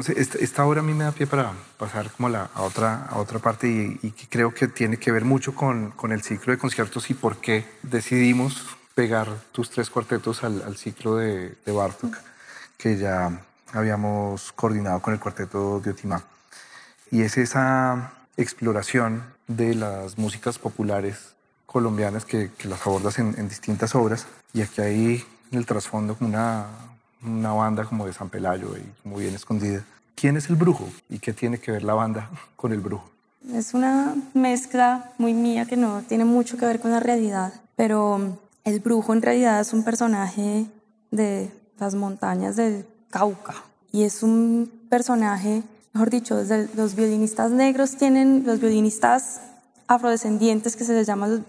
Digamos, 0.08 0.40
esta, 0.40 0.64
obra 0.64 0.80
a 0.80 0.82
mí 0.82 0.94
me 0.94 1.04
da 1.04 1.12
pie 1.12 1.26
para 1.26 1.52
pasar 1.78 2.10
como 2.10 2.28
la, 2.28 2.50
a, 2.54 2.62
otra, 2.62 3.06
a 3.06 3.18
otra 3.18 3.38
parte 3.38 3.68
y, 3.68 4.10
que 4.12 4.26
creo 4.28 4.54
que 4.54 4.68
tiene 4.68 4.96
que 4.96 5.12
ver 5.12 5.24
mucho 5.24 5.54
con, 5.54 5.90
con, 5.92 6.12
el 6.12 6.22
ciclo 6.22 6.52
de 6.52 6.58
conciertos 6.58 7.10
y 7.10 7.14
por 7.14 7.38
qué 7.38 7.64
decidimos 7.82 8.64
pegar 8.94 9.28
tus 9.52 9.70
tres 9.70 9.90
cuartetos 9.90 10.44
al, 10.44 10.62
al 10.62 10.76
ciclo 10.76 11.16
de, 11.16 11.54
de, 11.64 11.72
Bartok, 11.72 12.16
que 12.76 12.98
ya 12.98 13.40
habíamos 13.72 14.52
coordinado 14.52 15.00
con 15.00 15.14
el 15.14 15.20
cuarteto 15.20 15.80
de 15.80 15.90
Otimá. 15.90 16.24
Y 17.10 17.22
es 17.22 17.36
esa 17.38 18.12
exploración 18.36 19.22
de 19.46 19.74
las 19.74 20.18
músicas 20.18 20.58
populares 20.58 21.34
colombianas 21.66 22.24
que, 22.24 22.50
que 22.56 22.68
las 22.68 22.86
abordas 22.86 23.18
en, 23.18 23.34
en 23.38 23.48
distintas 23.48 23.94
obras 23.94 24.26
y 24.52 24.62
aquí 24.62 24.80
hay 24.80 25.26
en 25.50 25.58
el 25.58 25.66
trasfondo 25.66 26.16
como 26.16 26.30
una, 26.30 26.66
una 27.24 27.52
banda 27.52 27.84
como 27.84 28.06
de 28.06 28.12
San 28.12 28.28
Pelayo 28.28 28.76
y 28.76 29.08
muy 29.08 29.22
bien 29.22 29.34
escondida. 29.34 29.84
¿Quién 30.14 30.36
es 30.36 30.48
el 30.50 30.56
brujo 30.56 30.88
y 31.08 31.18
qué 31.18 31.32
tiene 31.32 31.58
que 31.58 31.72
ver 31.72 31.82
la 31.82 31.94
banda 31.94 32.30
con 32.56 32.72
el 32.72 32.80
brujo? 32.80 33.10
Es 33.52 33.74
una 33.74 34.14
mezcla 34.34 35.10
muy 35.18 35.34
mía 35.34 35.64
que 35.64 35.76
no 35.76 36.02
tiene 36.02 36.24
mucho 36.24 36.56
que 36.56 36.66
ver 36.66 36.80
con 36.80 36.92
la 36.92 37.00
realidad, 37.00 37.52
pero 37.74 38.38
el 38.64 38.78
brujo 38.80 39.12
en 39.12 39.22
realidad 39.22 39.60
es 39.60 39.72
un 39.72 39.82
personaje 39.82 40.66
de 41.10 41.50
las 41.78 41.94
montañas 41.94 42.54
del 42.56 42.86
Cauca 43.10 43.54
y 43.90 44.04
es 44.04 44.22
un 44.22 44.70
personaje, 44.88 45.64
mejor 45.92 46.10
dicho, 46.10 46.40
los 46.76 46.94
violinistas 46.94 47.50
negros 47.50 47.96
tienen, 47.96 48.44
los 48.46 48.60
violinistas 48.60 49.40
afrodescendientes 49.88 50.76
que 50.76 50.84
se 50.84 50.94
les 50.94 51.06
llama 51.06 51.26
los, 51.26 51.40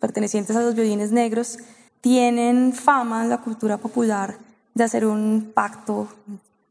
pertenecientes 0.00 0.56
a 0.56 0.60
los 0.60 0.74
violines 0.74 1.12
negros, 1.12 1.58
tienen 2.00 2.72
fama 2.72 3.22
en 3.22 3.30
la 3.30 3.38
cultura 3.38 3.78
popular 3.78 4.36
de 4.74 4.84
hacer 4.84 5.04
un 5.04 5.52
pacto 5.54 6.08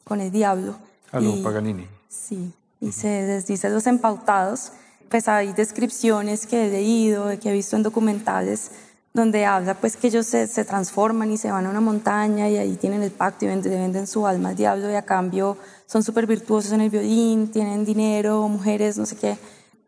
con 0.04 0.22
el 0.22 0.32
diablo. 0.32 0.76
A 1.12 1.20
lo 1.20 1.42
Paganini. 1.44 1.88
Sí, 2.10 2.54
y 2.80 2.92
se 2.92 3.08
desdice 3.08 3.70
los 3.70 3.88
empautados. 3.88 4.72
Pues 5.10 5.28
hay 5.28 5.54
descripciones 5.54 6.48
que 6.48 6.68
he 6.68 6.70
leído, 6.70 7.28
que 7.40 7.50
he 7.50 7.54
visto 7.54 7.76
en 7.76 7.84
documentales, 7.84 8.72
donde 9.14 9.46
habla 9.46 9.74
pues 9.74 9.98
que 9.98 10.08
ellos 10.08 10.26
se, 10.26 10.48
se 10.48 10.64
transforman 10.64 11.32
y 11.32 11.38
se 11.38 11.52
van 11.52 11.66
a 11.66 11.70
una 11.70 11.82
montaña 11.82 12.50
y 12.50 12.58
ahí 12.58 12.76
tienen 12.78 13.04
el 13.04 13.12
pacto 13.12 13.46
y 13.46 13.50
venden, 13.50 13.74
venden 13.74 14.08
su 14.08 14.26
alma 14.26 14.50
al 14.50 14.56
diablo 14.56 14.90
y 14.90 14.96
a 14.96 15.02
cambio 15.02 15.58
son 15.86 16.02
súper 16.02 16.28
virtuosos 16.28 16.72
en 16.72 16.82
el 16.82 16.90
violín, 16.90 17.52
tienen 17.52 17.84
dinero, 17.84 18.48
mujeres, 18.48 18.98
no 18.98 19.06
sé 19.06 19.18
qué. 19.18 19.38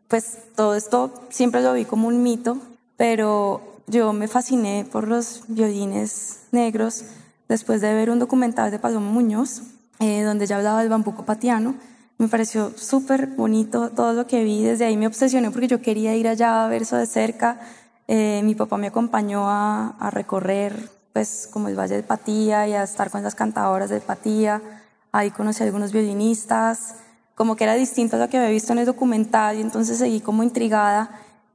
Pues 0.08 0.36
todo 0.54 0.74
esto 0.74 1.10
siempre 1.30 1.62
lo 1.62 1.72
vi 1.72 1.86
como 1.86 2.08
un 2.08 2.22
mito, 2.22 2.58
pero 2.98 3.62
yo 3.86 4.12
me 4.12 4.28
fasciné 4.28 4.86
por 4.90 5.08
los 5.08 5.42
violines 5.48 6.40
negros 6.52 7.04
después 7.48 7.80
de 7.80 7.94
ver 7.94 8.10
un 8.10 8.18
documental 8.18 8.70
de 8.70 8.78
Paloma 8.78 9.10
Muñoz, 9.10 9.62
eh, 10.00 10.22
donde 10.22 10.46
ya 10.46 10.56
hablaba 10.56 10.80
del 10.80 10.88
bambuco 10.88 11.24
patiano. 11.24 11.74
Me 12.18 12.28
pareció 12.28 12.72
súper 12.76 13.26
bonito 13.26 13.90
todo 13.90 14.12
lo 14.12 14.26
que 14.26 14.44
vi. 14.44 14.62
Desde 14.62 14.84
ahí 14.84 14.96
me 14.96 15.06
obsesioné 15.06 15.50
porque 15.50 15.68
yo 15.68 15.82
quería 15.82 16.14
ir 16.14 16.28
allá 16.28 16.64
a 16.64 16.68
ver 16.68 16.82
eso 16.82 16.96
de 16.96 17.06
cerca. 17.06 17.60
Eh, 18.06 18.40
mi 18.44 18.54
papá 18.54 18.76
me 18.76 18.88
acompañó 18.88 19.44
a, 19.48 20.10
recorrer, 20.12 20.90
pues, 21.12 21.48
como 21.50 21.68
el 21.68 21.78
Valle 21.78 21.96
de 21.96 22.02
Patía 22.02 22.68
y 22.68 22.74
a 22.74 22.82
estar 22.82 23.10
con 23.10 23.22
las 23.22 23.34
cantadoras 23.34 23.90
de 23.90 24.00
Patía. 24.00 24.62
Ahí 25.12 25.30
conocí 25.30 25.62
a 25.62 25.66
algunos 25.66 25.92
violinistas, 25.92 26.96
como 27.34 27.56
que 27.56 27.64
era 27.64 27.74
distinto 27.74 28.16
a 28.16 28.18
lo 28.18 28.28
que 28.28 28.38
había 28.38 28.50
visto 28.50 28.72
en 28.72 28.80
el 28.80 28.86
documental 28.86 29.56
y 29.56 29.60
entonces 29.60 29.98
seguí 29.98 30.20
como 30.20 30.42
intrigada 30.42 31.10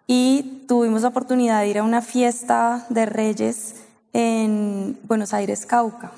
y 0.07 0.65
tuvimos 0.67 1.03
la 1.03 1.09
oportunidad 1.09 1.61
de 1.61 1.67
ir 1.67 1.77
a 1.77 1.83
una 1.83 2.01
fiesta 2.01 2.85
de 2.89 3.05
reyes 3.05 3.75
en 4.13 4.97
Buenos 5.03 5.33
Aires, 5.33 5.65
Cauca. 5.65 6.11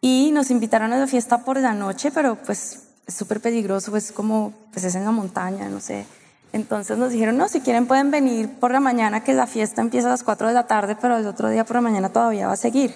Y 0.00 0.30
nos 0.32 0.50
invitaron 0.50 0.92
a 0.92 0.98
la 0.98 1.06
fiesta 1.06 1.38
por 1.38 1.58
la 1.58 1.72
noche, 1.72 2.10
pero 2.10 2.36
pues 2.36 2.82
es 3.06 3.14
súper 3.14 3.40
peligroso, 3.40 3.90
pues 3.90 4.12
como, 4.12 4.52
pues 4.72 4.84
es 4.84 4.94
en 4.94 5.04
la 5.04 5.10
montaña, 5.10 5.68
no 5.68 5.80
sé. 5.80 6.06
Entonces 6.52 6.96
nos 6.98 7.10
dijeron, 7.10 7.36
no, 7.36 7.48
si 7.48 7.60
quieren 7.60 7.86
pueden 7.86 8.10
venir 8.10 8.48
por 8.60 8.70
la 8.70 8.80
mañana, 8.80 9.24
que 9.24 9.32
la 9.32 9.46
fiesta 9.46 9.82
empieza 9.82 10.06
a 10.08 10.10
las 10.10 10.22
4 10.22 10.48
de 10.48 10.54
la 10.54 10.66
tarde, 10.66 10.96
pero 11.00 11.16
el 11.16 11.26
otro 11.26 11.48
día 11.48 11.64
por 11.64 11.76
la 11.76 11.82
mañana 11.82 12.10
todavía 12.10 12.46
va 12.46 12.52
a 12.52 12.56
seguir. 12.56 12.94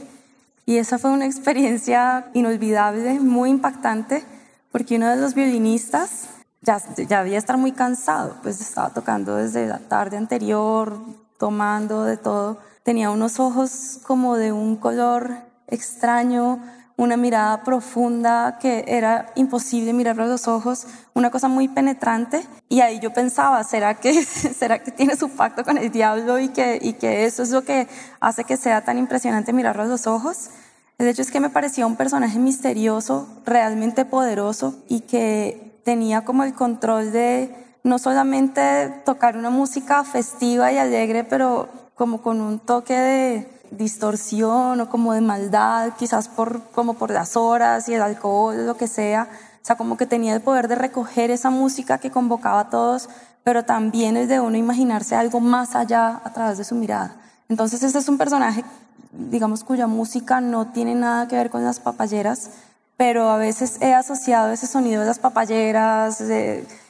Y 0.65 0.77
esa 0.77 0.99
fue 0.99 1.11
una 1.11 1.27
experiencia 1.27 2.27
inolvidable, 2.35 3.19
muy 3.21 3.51
impactante, 3.51 4.23
porque 4.71 4.97
uno 4.97 5.09
de 5.09 5.17
los 5.17 5.35
violinistas 5.35 6.29
ya, 6.61 6.81
ya 7.09 7.21
había 7.21 7.39
estar 7.39 7.57
muy 7.57 7.73
cansado, 7.73 8.37
pues 8.43 8.61
estaba 8.61 8.91
tocando 8.91 9.35
desde 9.37 9.67
la 9.67 9.79
tarde 9.79 10.19
anterior, 10.19 11.01
tomando 11.39 12.05
de 12.05 12.17
todo 12.17 12.59
tenía 12.89 13.11
unos 13.11 13.39
ojos 13.39 13.99
como 14.03 14.39
de 14.39 14.51
un 14.51 14.77
color 14.77 15.31
extraño, 15.67 16.59
una 16.97 17.19
mirada 17.19 17.63
profunda 17.63 18.57
que 18.59 18.87
era 18.89 19.31
imposible 19.35 19.93
mirarlo 19.93 20.27
los 20.27 20.49
ojos, 20.49 20.87
una 21.13 21.31
cosa 21.31 21.49
muy 21.49 21.69
penetrante. 21.69 22.47
Y 22.71 22.81
ahí 22.81 22.99
yo 22.99 23.13
pensaba, 23.13 23.63
¿será 23.65 24.01
que, 24.01 24.25
¿será 24.25 24.83
que 24.83 24.91
tiene 24.91 25.17
su 25.17 25.29
pacto 25.29 25.65
con 25.65 25.77
el 25.77 25.91
diablo 25.91 26.39
y 26.39 26.49
que, 26.49 26.79
y 26.81 26.95
que 26.95 27.27
eso 27.27 27.43
es 27.43 27.51
lo 27.51 27.63
que 27.63 27.89
hace 28.21 28.45
que 28.45 28.57
sea 28.57 28.83
tan 28.83 28.97
impresionante 28.97 29.53
mirarlo 29.53 29.85
los 29.85 30.07
ojos? 30.07 30.49
El 30.97 31.09
hecho 31.09 31.21
es 31.21 31.31
que 31.31 31.41
me 31.41 31.51
parecía 31.51 31.87
un 31.87 31.97
personaje 31.97 32.39
misterioso, 32.39 33.29
realmente 33.45 34.07
poderoso 34.07 34.83
y 34.89 35.01
que 35.01 35.79
tenía 35.85 36.25
como 36.25 36.43
el 36.43 36.55
control 36.55 37.13
de 37.13 37.68
no 37.83 37.99
solamente 37.99 39.03
tocar 39.05 39.37
una 39.37 39.51
música 39.51 40.05
festiva 40.05 40.73
y 40.73 40.79
alegre, 40.79 41.25
pero 41.25 41.69
como 41.95 42.23
con 42.23 42.41
un 42.41 42.59
toque 42.59 42.95
de 42.95 43.59
distorsión 43.71 44.81
o 44.81 44.89
como 44.89 45.13
de 45.13 45.21
maldad, 45.21 45.93
quizás 45.99 46.29
por, 46.29 46.63
como 46.71 46.95
por 46.95 47.11
las 47.11 47.37
horas 47.37 47.89
y 47.89 47.95
el 47.95 48.03
alcohol, 48.03 48.67
lo 48.67 48.77
que 48.77 48.87
sea. 48.87 49.29
O 49.63 49.67
sea, 49.69 49.77
como 49.77 49.97
que 49.97 50.07
tenía 50.07 50.35
el 50.35 50.41
poder 50.41 50.69
de 50.69 50.77
recoger 50.77 51.31
esa 51.31 51.51
música 51.51 51.99
que 51.99 52.11
convocaba 52.11 52.61
a 52.61 52.71
todos, 52.71 53.09
pero 53.45 53.65
también 53.65 54.17
el 54.17 54.29
de 54.29 54.41
uno 54.41 54.57
imaginarse 54.57 55.17
algo 55.17 55.41
más 55.41 55.75
allá 55.75 56.21
a 56.25 56.33
través 56.33 56.59
de 56.59 56.65
su 56.65 56.75
mirada. 56.75 57.17
Entonces, 57.49 57.83
este 57.83 57.99
es 57.99 58.09
un 58.09 58.19
personaje, 58.19 58.65
digamos, 59.13 59.65
cuya 59.65 59.87
música 59.87 60.41
no 60.41 60.69
tiene 60.69 60.95
nada 60.95 61.29
que 61.29 61.37
ver 61.37 61.51
con 61.51 61.65
las 61.65 61.81
papayeras, 61.81 62.51
pero 62.97 63.31
a 63.31 63.39
veces 63.39 63.79
he 63.81 63.95
asociado 63.95 64.51
ese 64.53 64.67
sonido 64.67 65.01
de 65.01 65.07
las 65.07 65.19
papayeras, 65.19 66.23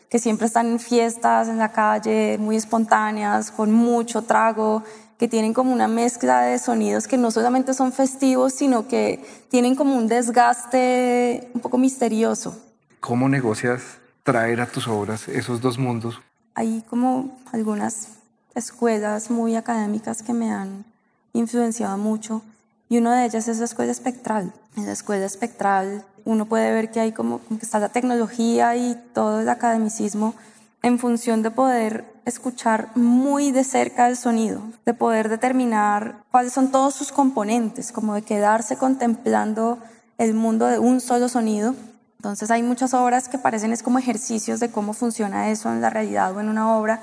que 0.09 0.19
siempre 0.19 0.47
están 0.47 0.67
en 0.69 0.79
fiestas, 0.79 1.49
en 1.49 1.59
la 1.59 1.71
calle, 1.71 2.38
muy 2.38 2.57
espontáneas, 2.57 3.50
con 3.50 3.73
mucho 3.73 4.23
trago, 4.23 4.83
que 5.19 5.29
tienen 5.29 5.53
como 5.53 5.73
una 5.73 5.88
mezcla 5.88 6.43
de 6.43 6.59
sonidos 6.59 7.09
que 7.09 7.19
no 7.19 7.31
solamente 7.31 7.75
son 7.75 7.93
festivos, 7.93 8.55
sino 8.55 8.87
que 8.87 9.23
tienen 9.50 9.75
como 9.75 9.97
un 9.97 10.07
desgaste 10.07 11.50
un 11.55 11.61
poco 11.61 11.77
misterioso. 11.77 12.57
¿Cómo 13.00 13.29
negocias 13.29 13.83
traer 14.23 14.61
a 14.61 14.67
tus 14.67 14.87
obras 14.87 15.29
esos 15.29 15.61
dos 15.61 15.79
mundos? 15.79 16.21
Hay 16.55 16.85
como 16.88 17.37
algunas 17.53 18.09
escuelas 18.55 19.31
muy 19.31 19.57
académicas 19.57 20.23
que 20.23 20.33
me 20.33 20.50
han 20.50 20.85
influenciado 21.33 21.99
mucho 21.99 22.43
y 22.88 22.99
una 22.99 23.17
de 23.17 23.27
ellas 23.27 23.49
es 23.49 23.59
la 23.59 23.65
escuela 23.65 23.93
espectral. 23.93 24.53
En 24.77 24.87
la 24.87 24.93
escuela 24.93 25.27
espectral 25.27 26.05
uno 26.29 26.45
puede 26.45 26.73
ver 26.73 26.91
que 26.91 27.01
hay 27.01 27.13
como, 27.13 27.41
que 27.49 27.55
está 27.63 27.79
la 27.79 27.89
tecnología 27.89 28.77
y 28.77 28.97
todo 29.15 29.41
el 29.41 29.49
academicismo 29.49 30.35
en 30.83 30.99
función 30.99 31.43
de 31.43 31.51
poder 31.51 32.05
escuchar 32.27 32.91
muy 32.95 33.51
de 33.51 33.65
cerca 33.65 34.07
el 34.07 34.17
sonido, 34.19 34.61
de 34.85 34.93
poder 34.93 35.31
determinar 35.31 36.23
cuáles 36.31 36.53
son 36.53 36.71
todos 36.71 36.95
sus 36.95 37.13
componentes, 37.13 37.93
como 37.93 38.13
de 38.13 38.21
quedarse 38.21 38.77
contemplando 38.77 39.79
el 40.19 40.35
mundo 40.35 40.67
de 40.67 40.79
un 40.79 41.01
solo 41.01 41.31
sonido. 41.31 41.75
Entonces 42.19 42.51
hay 42.51 42.63
muchas 42.63 42.93
obras 42.93 43.31
que 43.31 43.39
parecen 43.39 43.73
es 43.73 43.83
como 43.83 43.99
ejercicios 43.99 44.61
de 44.61 44.71
cómo 44.71 44.93
funciona 44.93 45.49
eso 45.49 45.73
en 45.73 45.81
la 45.81 45.89
realidad 45.89 46.37
o 46.37 46.41
en 46.41 46.51
una 46.51 46.77
obra, 46.77 47.01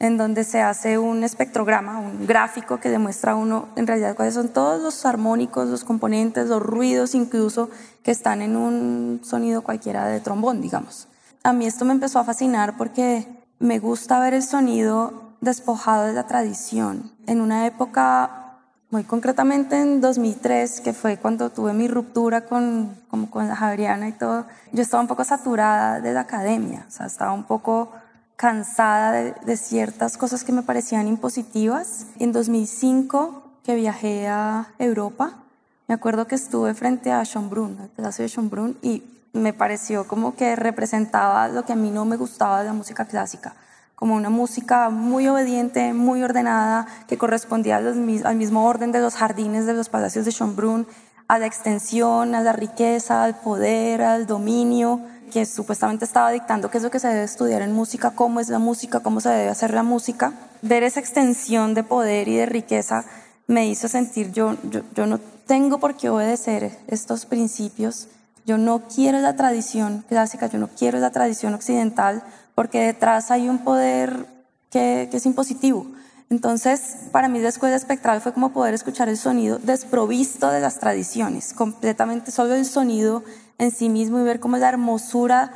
en 0.00 0.16
donde 0.16 0.44
se 0.44 0.60
hace 0.60 0.96
un 0.98 1.24
espectrograma, 1.24 1.98
un 1.98 2.26
gráfico 2.26 2.78
que 2.78 2.88
demuestra 2.88 3.34
uno 3.34 3.68
en 3.74 3.86
realidad 3.86 4.14
cuáles 4.14 4.34
son 4.34 4.48
todos 4.48 4.80
los 4.80 5.04
armónicos, 5.04 5.68
los 5.68 5.84
componentes, 5.84 6.48
los 6.48 6.62
ruidos 6.62 7.14
incluso 7.14 7.68
que 8.04 8.12
están 8.12 8.40
en 8.40 8.56
un 8.56 9.20
sonido 9.24 9.62
cualquiera 9.62 10.06
de 10.06 10.20
trombón, 10.20 10.60
digamos. 10.60 11.08
A 11.42 11.52
mí 11.52 11.66
esto 11.66 11.84
me 11.84 11.92
empezó 11.92 12.20
a 12.20 12.24
fascinar 12.24 12.76
porque 12.76 13.26
me 13.58 13.80
gusta 13.80 14.20
ver 14.20 14.34
el 14.34 14.42
sonido 14.42 15.34
despojado 15.40 16.04
de 16.04 16.12
la 16.12 16.26
tradición. 16.26 17.12
En 17.26 17.40
una 17.40 17.66
época, 17.66 18.58
muy 18.90 19.04
concretamente 19.04 19.80
en 19.80 20.00
2003, 20.00 20.80
que 20.80 20.92
fue 20.92 21.16
cuando 21.16 21.50
tuve 21.50 21.72
mi 21.72 21.88
ruptura 21.88 22.46
con, 22.46 22.96
como 23.08 23.30
con 23.30 23.48
la 23.48 23.56
Javeriana 23.56 24.08
y 24.08 24.12
todo, 24.12 24.46
yo 24.72 24.82
estaba 24.82 25.00
un 25.00 25.08
poco 25.08 25.24
saturada 25.24 26.00
de 26.00 26.12
la 26.12 26.20
academia, 26.20 26.84
o 26.86 26.90
sea, 26.90 27.06
estaba 27.06 27.32
un 27.32 27.44
poco 27.44 27.92
cansada 28.38 29.10
de, 29.10 29.56
ciertas 29.56 30.16
cosas 30.16 30.44
que 30.44 30.52
me 30.52 30.62
parecían 30.62 31.08
impositivas. 31.08 32.06
En 32.20 32.30
2005, 32.30 33.42
que 33.64 33.74
viajé 33.74 34.28
a 34.28 34.68
Europa, 34.78 35.32
me 35.88 35.96
acuerdo 35.96 36.28
que 36.28 36.36
estuve 36.36 36.72
frente 36.74 37.10
a 37.10 37.24
Schönbrunn, 37.24 37.80
el 37.80 37.88
Palacio 37.88 38.22
de 38.22 38.28
Schönbrunn, 38.28 38.78
y 38.80 39.02
me 39.32 39.52
pareció 39.52 40.06
como 40.06 40.36
que 40.36 40.54
representaba 40.54 41.48
lo 41.48 41.64
que 41.64 41.72
a 41.72 41.76
mí 41.76 41.90
no 41.90 42.04
me 42.04 42.16
gustaba 42.16 42.60
de 42.60 42.66
la 42.66 42.72
música 42.72 43.06
clásica, 43.06 43.56
como 43.96 44.14
una 44.14 44.30
música 44.30 44.88
muy 44.88 45.26
obediente, 45.26 45.92
muy 45.92 46.22
ordenada, 46.22 46.86
que 47.08 47.18
correspondía 47.18 47.78
al 47.78 48.36
mismo 48.36 48.66
orden 48.66 48.92
de 48.92 49.00
los 49.00 49.16
jardines 49.16 49.66
de 49.66 49.74
los 49.74 49.88
palacios 49.88 50.24
de 50.24 50.30
Schönbrunn, 50.30 50.86
a 51.26 51.40
la 51.40 51.46
extensión, 51.46 52.36
a 52.36 52.40
la 52.40 52.52
riqueza, 52.52 53.24
al 53.24 53.34
poder, 53.34 54.00
al 54.02 54.26
dominio, 54.26 55.00
que 55.28 55.46
supuestamente 55.46 56.04
estaba 56.04 56.30
dictando 56.30 56.70
qué 56.70 56.78
es 56.78 56.84
lo 56.84 56.90
que 56.90 56.98
se 56.98 57.08
debe 57.08 57.24
estudiar 57.24 57.62
en 57.62 57.72
música, 57.72 58.12
cómo 58.12 58.40
es 58.40 58.48
la 58.48 58.58
música, 58.58 59.00
cómo 59.00 59.20
se 59.20 59.28
debe 59.28 59.48
hacer 59.50 59.72
la 59.72 59.82
música. 59.82 60.32
Ver 60.62 60.82
esa 60.82 61.00
extensión 61.00 61.74
de 61.74 61.84
poder 61.84 62.28
y 62.28 62.36
de 62.36 62.46
riqueza 62.46 63.04
me 63.46 63.66
hizo 63.68 63.88
sentir 63.88 64.32
yo, 64.32 64.56
yo, 64.64 64.82
yo 64.94 65.06
no 65.06 65.18
tengo 65.46 65.78
por 65.78 65.96
qué 65.96 66.10
obedecer 66.10 66.78
estos 66.86 67.26
principios. 67.26 68.08
Yo 68.44 68.58
no 68.58 68.82
quiero 68.88 69.18
la 69.18 69.36
tradición 69.36 70.04
clásica, 70.08 70.46
yo 70.46 70.58
no 70.58 70.68
quiero 70.68 70.98
la 70.98 71.10
tradición 71.10 71.54
occidental, 71.54 72.22
porque 72.54 72.80
detrás 72.80 73.30
hay 73.30 73.48
un 73.48 73.58
poder 73.58 74.26
que, 74.70 75.08
que 75.10 75.16
es 75.16 75.26
impositivo. 75.26 75.86
Entonces, 76.30 76.96
para 77.10 77.28
mí 77.28 77.38
la 77.38 77.48
escuela 77.48 77.76
espectral 77.76 78.20
fue 78.20 78.34
como 78.34 78.52
poder 78.52 78.74
escuchar 78.74 79.08
el 79.08 79.16
sonido 79.16 79.58
desprovisto 79.58 80.50
de 80.50 80.60
las 80.60 80.78
tradiciones, 80.78 81.54
completamente 81.54 82.30
solo 82.30 82.54
el 82.54 82.66
sonido 82.66 83.22
en 83.58 83.70
sí 83.70 83.88
mismo 83.88 84.18
y 84.20 84.22
ver 84.22 84.40
cómo 84.40 84.56
es 84.56 84.62
la 84.62 84.68
hermosura 84.68 85.52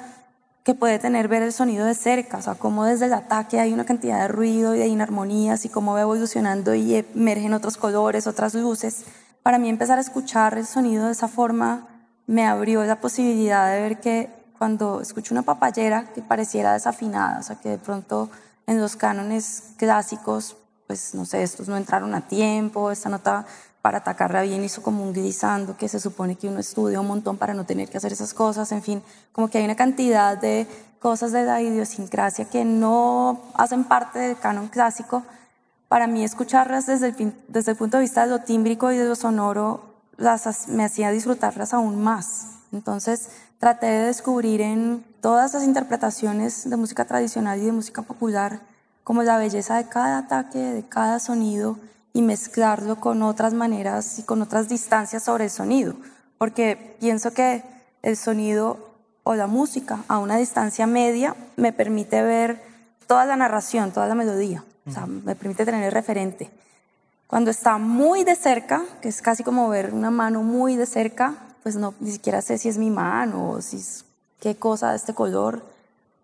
que 0.64 0.74
puede 0.74 0.98
tener 0.98 1.26
ver 1.26 1.42
el 1.42 1.52
sonido 1.52 1.86
de 1.86 1.94
cerca, 1.94 2.38
o 2.38 2.42
sea, 2.42 2.54
cómo 2.54 2.84
desde 2.84 3.06
el 3.06 3.14
ataque 3.14 3.58
hay 3.58 3.72
una 3.72 3.84
cantidad 3.84 4.20
de 4.20 4.28
ruido 4.28 4.74
y 4.74 4.78
de 4.78 4.86
inarmonías 4.86 5.64
y 5.64 5.68
cómo 5.68 5.94
va 5.94 6.02
evolucionando 6.02 6.74
y 6.74 6.94
emergen 6.94 7.52
otros 7.52 7.76
colores, 7.76 8.26
otras 8.26 8.54
luces. 8.54 9.04
Para 9.42 9.58
mí 9.58 9.68
empezar 9.68 9.98
a 9.98 10.02
escuchar 10.02 10.56
el 10.56 10.66
sonido 10.66 11.06
de 11.06 11.12
esa 11.12 11.26
forma 11.26 11.88
me 12.26 12.46
abrió 12.46 12.84
la 12.84 13.00
posibilidad 13.00 13.72
de 13.72 13.80
ver 13.80 14.00
que 14.00 14.30
cuando 14.56 15.00
escucho 15.00 15.34
una 15.34 15.42
papayera 15.42 16.12
que 16.12 16.22
pareciera 16.22 16.72
desafinada, 16.74 17.40
o 17.40 17.42
sea, 17.42 17.56
que 17.56 17.70
de 17.70 17.78
pronto 17.78 18.30
en 18.68 18.80
los 18.80 18.94
cánones 18.94 19.74
clásicos, 19.76 20.56
pues 20.86 21.14
no 21.14 21.24
sé, 21.24 21.42
estos 21.42 21.68
no 21.68 21.76
entraron 21.76 22.14
a 22.14 22.28
tiempo, 22.28 22.92
esta 22.92 23.08
nota 23.08 23.44
para 23.82 23.98
atacarla 23.98 24.42
bien 24.42 24.62
hizo 24.62 24.80
como 24.80 25.02
un 25.02 25.12
glissando 25.12 25.76
que 25.76 25.88
se 25.88 25.98
supone 25.98 26.36
que 26.36 26.48
uno 26.48 26.60
estudia 26.60 27.00
un 27.00 27.08
montón 27.08 27.36
para 27.36 27.52
no 27.52 27.66
tener 27.66 27.90
que 27.90 27.98
hacer 27.98 28.12
esas 28.12 28.32
cosas, 28.32 28.70
en 28.70 28.82
fin, 28.82 29.02
como 29.32 29.48
que 29.48 29.58
hay 29.58 29.64
una 29.64 29.74
cantidad 29.74 30.38
de 30.38 30.68
cosas 31.00 31.32
de 31.32 31.42
la 31.42 31.60
idiosincrasia 31.60 32.44
que 32.44 32.64
no 32.64 33.40
hacen 33.54 33.82
parte 33.84 34.20
del 34.20 34.38
canon 34.38 34.68
clásico. 34.68 35.24
Para 35.88 36.06
mí 36.06 36.22
escucharlas 36.22 36.86
desde 36.86 37.08
el, 37.08 37.34
desde 37.48 37.72
el 37.72 37.76
punto 37.76 37.96
de 37.96 38.02
vista 38.02 38.24
de 38.24 38.30
lo 38.30 38.38
tímbrico 38.38 38.92
y 38.92 38.96
de 38.96 39.04
lo 39.04 39.16
sonoro 39.16 39.92
las, 40.16 40.68
me 40.68 40.84
hacía 40.84 41.10
disfrutarlas 41.10 41.74
aún 41.74 42.00
más. 42.00 42.46
Entonces 42.70 43.30
traté 43.58 43.86
de 43.86 44.06
descubrir 44.06 44.60
en 44.60 45.04
todas 45.20 45.54
las 45.54 45.64
interpretaciones 45.64 46.70
de 46.70 46.76
música 46.76 47.04
tradicional 47.04 47.60
y 47.60 47.66
de 47.66 47.72
música 47.72 48.02
popular 48.02 48.60
como 49.02 49.24
la 49.24 49.36
belleza 49.38 49.76
de 49.76 49.88
cada 49.88 50.18
ataque, 50.18 50.58
de 50.58 50.84
cada 50.88 51.18
sonido, 51.18 51.78
y 52.12 52.22
mezclarlo 52.22 52.96
con 52.96 53.22
otras 53.22 53.54
maneras 53.54 54.18
y 54.18 54.22
con 54.22 54.42
otras 54.42 54.68
distancias 54.68 55.24
sobre 55.24 55.44
el 55.44 55.50
sonido, 55.50 55.94
porque 56.38 56.96
pienso 57.00 57.32
que 57.32 57.62
el 58.02 58.16
sonido 58.16 58.90
o 59.24 59.34
la 59.34 59.46
música 59.46 60.04
a 60.08 60.18
una 60.18 60.36
distancia 60.36 60.86
media 60.86 61.34
me 61.56 61.72
permite 61.72 62.22
ver 62.22 62.62
toda 63.06 63.24
la 63.24 63.36
narración, 63.36 63.92
toda 63.92 64.06
la 64.06 64.14
melodía, 64.14 64.64
o 64.86 64.90
sea, 64.90 65.06
me 65.06 65.34
permite 65.34 65.64
tener 65.64 65.84
el 65.84 65.92
referente. 65.92 66.50
Cuando 67.26 67.50
está 67.50 67.78
muy 67.78 68.24
de 68.24 68.34
cerca, 68.34 68.82
que 69.00 69.08
es 69.08 69.22
casi 69.22 69.42
como 69.42 69.68
ver 69.70 69.94
una 69.94 70.10
mano 70.10 70.42
muy 70.42 70.76
de 70.76 70.84
cerca, 70.84 71.34
pues 71.62 71.76
no, 71.76 71.94
ni 72.00 72.10
siquiera 72.10 72.42
sé 72.42 72.58
si 72.58 72.68
es 72.68 72.76
mi 72.76 72.90
mano 72.90 73.52
o 73.52 73.62
si 73.62 73.78
es 73.78 74.04
qué 74.38 74.56
cosa 74.56 74.90
de 74.90 74.96
este 74.96 75.14
color. 75.14 75.64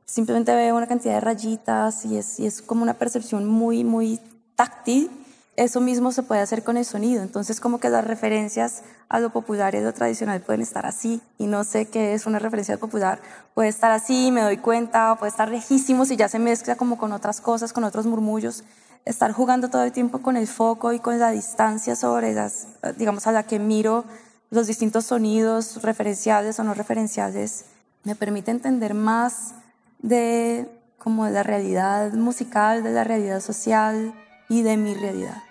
Simplemente 0.05 0.55
veo 0.55 0.77
una 0.77 0.87
cantidad 0.87 1.15
de 1.15 1.21
rayitas 1.21 2.05
y 2.05 2.19
es, 2.19 2.39
y 2.41 2.47
es 2.47 2.61
como 2.61 2.83
una 2.83 2.95
percepción 2.95 3.47
muy, 3.47 3.85
muy 3.85 4.21
táctil 4.57 5.11
eso 5.59 5.81
mismo 5.81 6.13
se 6.13 6.23
puede 6.23 6.41
hacer 6.41 6.63
con 6.63 6.77
el 6.77 6.85
sonido. 6.85 7.21
Entonces, 7.21 7.61
como 7.61 7.81
que 7.81 7.89
las 7.89 8.07
referencias 8.07 8.83
a 9.09 9.19
lo 9.19 9.31
popular 9.31 9.75
y 9.75 9.79
a 9.79 9.81
lo 9.81 9.93
tradicional 9.93 10.41
pueden 10.41 10.61
estar 10.61 10.87
así, 10.87 11.21
y 11.37 11.49
no 11.49 11.65
sé 11.65 11.87
qué 11.87 12.15
es 12.15 12.27
una 12.27 12.39
referencia 12.39 12.77
popular. 12.77 13.21
Puede 13.55 13.69
estar 13.69 13.91
así, 13.91 14.31
me 14.31 14.43
doy 14.43 14.59
cuenta, 14.59 15.17
puede 15.19 15.31
estar 15.31 15.49
lejísimos 15.49 16.13
y 16.13 16.17
ya 16.17 16.29
se 16.29 16.39
mezcla 16.39 16.77
como 16.77 16.97
con 16.97 17.11
otras 17.11 17.41
cosas, 17.41 17.73
con 17.73 17.83
otros 17.83 18.07
murmullos. 18.07 18.63
Estar 19.05 19.33
jugando 19.33 19.69
todo 19.69 19.83
el 19.83 19.91
tiempo 19.91 20.23
con 20.23 20.37
el 20.37 20.47
foco 20.47 20.93
y 20.93 21.01
con 21.01 21.19
la 21.19 21.33
distancia 21.33 21.97
sobre 21.97 22.35
las, 22.35 22.69
digamos, 22.97 23.27
a 23.27 23.33
la 23.33 23.43
que 23.43 23.59
miro 23.59 24.05
los 24.51 24.69
distintos 24.69 25.07
sonidos 25.07 25.83
referenciales 25.83 26.61
o 26.61 26.65
no 26.65 26.73
referenciales, 26.73 27.65
me 28.05 28.15
permite 28.15 28.53
entender 28.53 28.95
más 28.95 29.55
de 29.99 30.71
como 30.99 31.25
de 31.25 31.33
la 31.33 31.43
realidad 31.43 32.13
musical, 32.13 32.85
de 32.85 32.93
la 32.93 33.03
realidad 33.03 33.41
social 33.41 34.15
y 34.49 34.63
de 34.63 34.77
mi 34.77 34.95
realidad. 34.95 35.48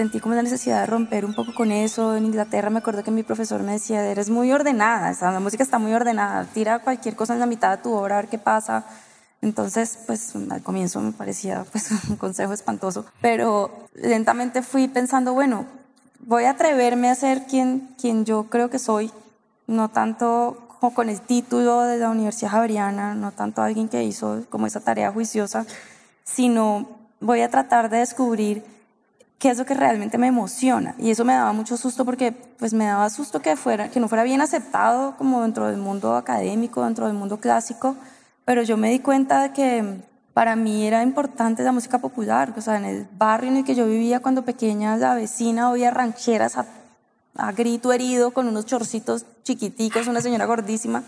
Sentí 0.00 0.18
como 0.18 0.34
la 0.34 0.42
necesidad 0.42 0.80
de 0.80 0.86
romper 0.86 1.26
un 1.26 1.34
poco 1.34 1.52
con 1.52 1.70
eso. 1.70 2.16
En 2.16 2.24
Inglaterra 2.24 2.70
me 2.70 2.78
acuerdo 2.78 3.04
que 3.04 3.10
mi 3.10 3.22
profesor 3.22 3.62
me 3.62 3.72
decía, 3.72 4.02
eres 4.06 4.30
muy 4.30 4.50
ordenada, 4.50 5.14
la 5.20 5.40
música 5.40 5.62
está 5.62 5.78
muy 5.78 5.92
ordenada, 5.92 6.46
tira 6.46 6.78
cualquier 6.78 7.14
cosa 7.16 7.34
en 7.34 7.40
la 7.40 7.44
mitad 7.44 7.76
de 7.76 7.82
tu 7.82 7.92
obra 7.92 8.16
a 8.16 8.22
ver 8.22 8.30
qué 8.30 8.38
pasa. 8.38 8.86
Entonces, 9.42 9.98
pues 10.06 10.34
al 10.34 10.62
comienzo 10.62 11.02
me 11.02 11.12
parecía 11.12 11.66
pues, 11.70 11.90
un 12.08 12.16
consejo 12.16 12.54
espantoso, 12.54 13.04
pero 13.20 13.88
lentamente 13.92 14.62
fui 14.62 14.88
pensando, 14.88 15.34
bueno, 15.34 15.66
voy 16.20 16.44
a 16.44 16.52
atreverme 16.52 17.10
a 17.10 17.14
ser 17.14 17.44
quien, 17.44 17.94
quien 18.00 18.24
yo 18.24 18.44
creo 18.44 18.70
que 18.70 18.78
soy, 18.78 19.10
no 19.66 19.90
tanto 19.90 20.66
con 20.94 21.10
el 21.10 21.20
título 21.20 21.82
de 21.82 21.98
la 21.98 22.08
Universidad 22.08 22.52
Javeriana, 22.52 23.14
no 23.14 23.32
tanto 23.32 23.60
alguien 23.60 23.90
que 23.90 24.02
hizo 24.02 24.46
como 24.48 24.66
esa 24.66 24.80
tarea 24.80 25.12
juiciosa, 25.12 25.66
sino 26.24 26.88
voy 27.20 27.42
a 27.42 27.50
tratar 27.50 27.90
de 27.90 27.98
descubrir 27.98 28.79
qué 29.40 29.48
es 29.48 29.56
lo 29.56 29.64
que 29.64 29.72
realmente 29.72 30.18
me 30.18 30.26
emociona. 30.26 30.94
Y 30.98 31.10
eso 31.10 31.24
me 31.24 31.32
daba 31.32 31.52
mucho 31.54 31.78
susto 31.78 32.04
porque 32.04 32.30
pues 32.30 32.74
me 32.74 32.84
daba 32.84 33.08
susto 33.08 33.40
que, 33.40 33.56
fuera, 33.56 33.88
que 33.88 33.98
no 33.98 34.06
fuera 34.06 34.22
bien 34.22 34.42
aceptado 34.42 35.16
como 35.16 35.40
dentro 35.42 35.66
del 35.66 35.78
mundo 35.78 36.14
académico, 36.14 36.84
dentro 36.84 37.06
del 37.06 37.14
mundo 37.16 37.40
clásico, 37.40 37.96
pero 38.44 38.62
yo 38.62 38.76
me 38.76 38.90
di 38.90 38.98
cuenta 38.98 39.42
de 39.42 39.52
que 39.52 40.02
para 40.34 40.56
mí 40.56 40.86
era 40.86 41.02
importante 41.02 41.62
la 41.62 41.72
música 41.72 41.98
popular. 41.98 42.52
O 42.54 42.60
sea, 42.60 42.76
en 42.76 42.84
el 42.84 43.08
barrio 43.16 43.50
en 43.50 43.56
el 43.56 43.64
que 43.64 43.74
yo 43.74 43.86
vivía 43.86 44.20
cuando 44.20 44.44
pequeña, 44.44 44.98
la 44.98 45.14
vecina 45.14 45.70
oía 45.70 45.90
rancheras 45.90 46.58
a, 46.58 46.66
a 47.34 47.52
grito 47.52 47.94
herido 47.94 48.32
con 48.32 48.46
unos 48.46 48.66
chorcitos 48.66 49.24
chiquiticos, 49.42 50.06
una 50.06 50.20
señora 50.20 50.44
gordísima. 50.44 51.02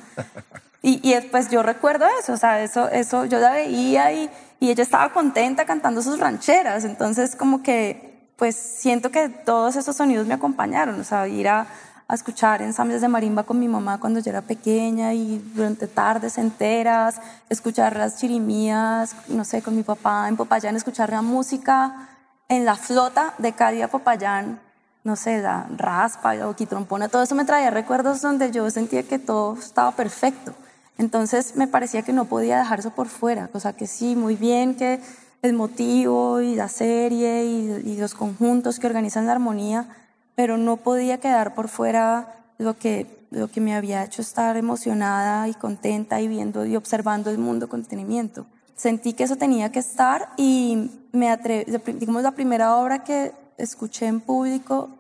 Y, 0.81 1.07
y 1.07 1.13
después 1.13 1.51
yo 1.51 1.63
recuerdo 1.63 2.07
eso, 2.19 2.33
o 2.33 2.37
sea, 2.39 2.63
eso, 2.63 2.89
eso 2.89 3.27
yo 3.27 3.39
la 3.39 3.53
veía 3.53 4.11
y, 4.13 4.31
y 4.59 4.71
ella 4.71 4.83
estaba 4.83 5.13
contenta 5.13 5.67
cantando 5.67 6.01
sus 6.01 6.19
rancheras. 6.19 6.85
Entonces, 6.85 7.37
como 7.37 7.63
que 7.63 8.12
pues 8.43 8.57
siento 8.57 9.13
que 9.13 9.29
todos 9.29 9.77
esos 9.77 9.95
sonidos 9.95 10.27
me 10.27 10.35
acompañaron, 10.35 10.99
o 10.99 11.05
sea, 11.05 11.29
ir 11.29 11.47
a, 11.47 11.65
escuchar 12.13 12.61
ensambles 12.61 13.01
de 13.01 13.07
marimba 13.07 13.45
con 13.45 13.61
mi 13.61 13.69
mamá 13.69 14.01
cuando 14.01 14.19
yo 14.19 14.31
era 14.31 14.43
pequeña 14.43 15.15
y 15.15 15.39
durante 15.55 15.87
tardes 15.87 16.39
enteras, 16.39 17.21
escuchar 17.49 17.97
las 17.97 18.19
chirimías, 18.19 19.15
no 19.29 19.45
sé, 19.45 19.63
con 19.63 19.77
mi 19.77 19.85
papá 19.85 20.29
en 20.29 20.37
Popayán, 20.37 20.75
escuchar 20.75 21.11
la 21.11 21.23
música 21.23 22.09
en 22.49 22.65
la 22.65 22.75
flota 22.75 23.33
de 23.39 23.53
Cali 23.53 23.81
a 23.81 23.87
Popayán, 23.87 24.59
no 25.05 25.15
sé, 25.15 25.41
la 25.41 25.69
raspa, 25.77 26.35
la 26.35 26.47
boquitrompona, 26.47 27.09
todo 27.09 27.23
eso 27.23 27.37
me 27.37 27.45
traía 27.45 27.71
recuerdos 27.71 28.23
donde 28.23 28.51
yo 28.51 28.69
sentía 28.71 29.05
que 29.05 29.21
todo 29.21 29.55
estaba 29.55 29.93
perfecto. 29.93 30.53
Entonces 30.99 31.55
me 31.55 31.69
parecía 31.69 32.03
que 32.03 32.13
no 32.13 32.25
podía 32.25 32.59
dejar 32.59 32.81
eso 32.81 32.91
por 32.91 33.07
fuera, 33.07 33.47
cosa 33.47 33.73
que 33.73 33.87
sí, 33.87 34.17
muy 34.17 34.35
bien, 34.35 34.75
que 34.75 35.01
el 35.43 35.55
motivo 35.55 36.41
y 36.41 36.55
la 36.55 36.69
serie 36.69 37.45
y, 37.45 37.97
los 37.97 38.15
conjuntos 38.15 38.79
que 38.79 38.87
organizan 38.87 39.27
la 39.27 39.33
armonía, 39.33 39.89
pero 40.37 40.57
no 40.57 40.77
podía 40.77 41.19
quedar 41.19 41.55
por 41.55 41.69
fuera 41.69 42.37
lo 42.59 42.79
que, 42.79 43.27
lo 43.31 43.49
que 43.49 43.61
me 43.61 43.75
había 43.75 44.05
hecho 44.05 44.23
estar 44.23 44.57
emocionada 44.57 45.49
y 45.49 45.55
contenta 45.55 46.21
y 46.21 46.29
viendo 46.29 46.65
y 46.65 46.77
observando 46.77 47.31
el 47.31 47.39
mundo 47.39 47.69
con 47.69 47.83
detenimiento. 47.83 48.47
Sentí 48.77 49.13
que 49.13 49.25
eso 49.25 49.37
tenía 49.37 49.71
que 49.73 49.81
estar 49.81 50.31
y 50.37 50.91
me 51.13 51.31
atreví, 51.31 51.73
digamos, 51.99 52.23
la 52.23 52.33
primera 52.33 52.77
obra 52.77 53.03
que 53.03 53.33
escuché 53.59 54.07
en 54.07 54.21
público 54.21 54.91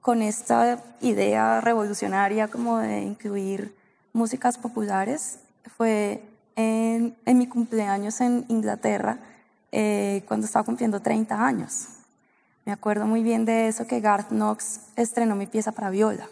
con 0.00 0.22
esta 0.22 0.82
idea 1.00 1.60
revolucionaria 1.60 2.48
como 2.48 2.78
de 2.78 3.02
incluir 3.02 3.74
músicas 4.12 4.58
populares 4.58 5.38
fue 5.76 6.22
en, 6.56 7.14
en 7.24 7.38
mi 7.38 7.46
cumpleaños 7.46 8.20
en 8.20 8.44
Inglaterra 8.48 9.18
eh, 9.72 10.22
cuando 10.26 10.46
estaba 10.46 10.64
cumpliendo 10.64 11.00
30 11.00 11.44
años. 11.44 11.88
Me 12.64 12.72
acuerdo 12.72 13.06
muy 13.06 13.22
bien 13.22 13.44
de 13.44 13.68
eso 13.68 13.86
que 13.86 14.00
Garth 14.00 14.28
Knox 14.28 14.80
estrenó 14.96 15.34
mi 15.36 15.46
pieza 15.46 15.72
para 15.72 15.90
viola. 15.90 16.28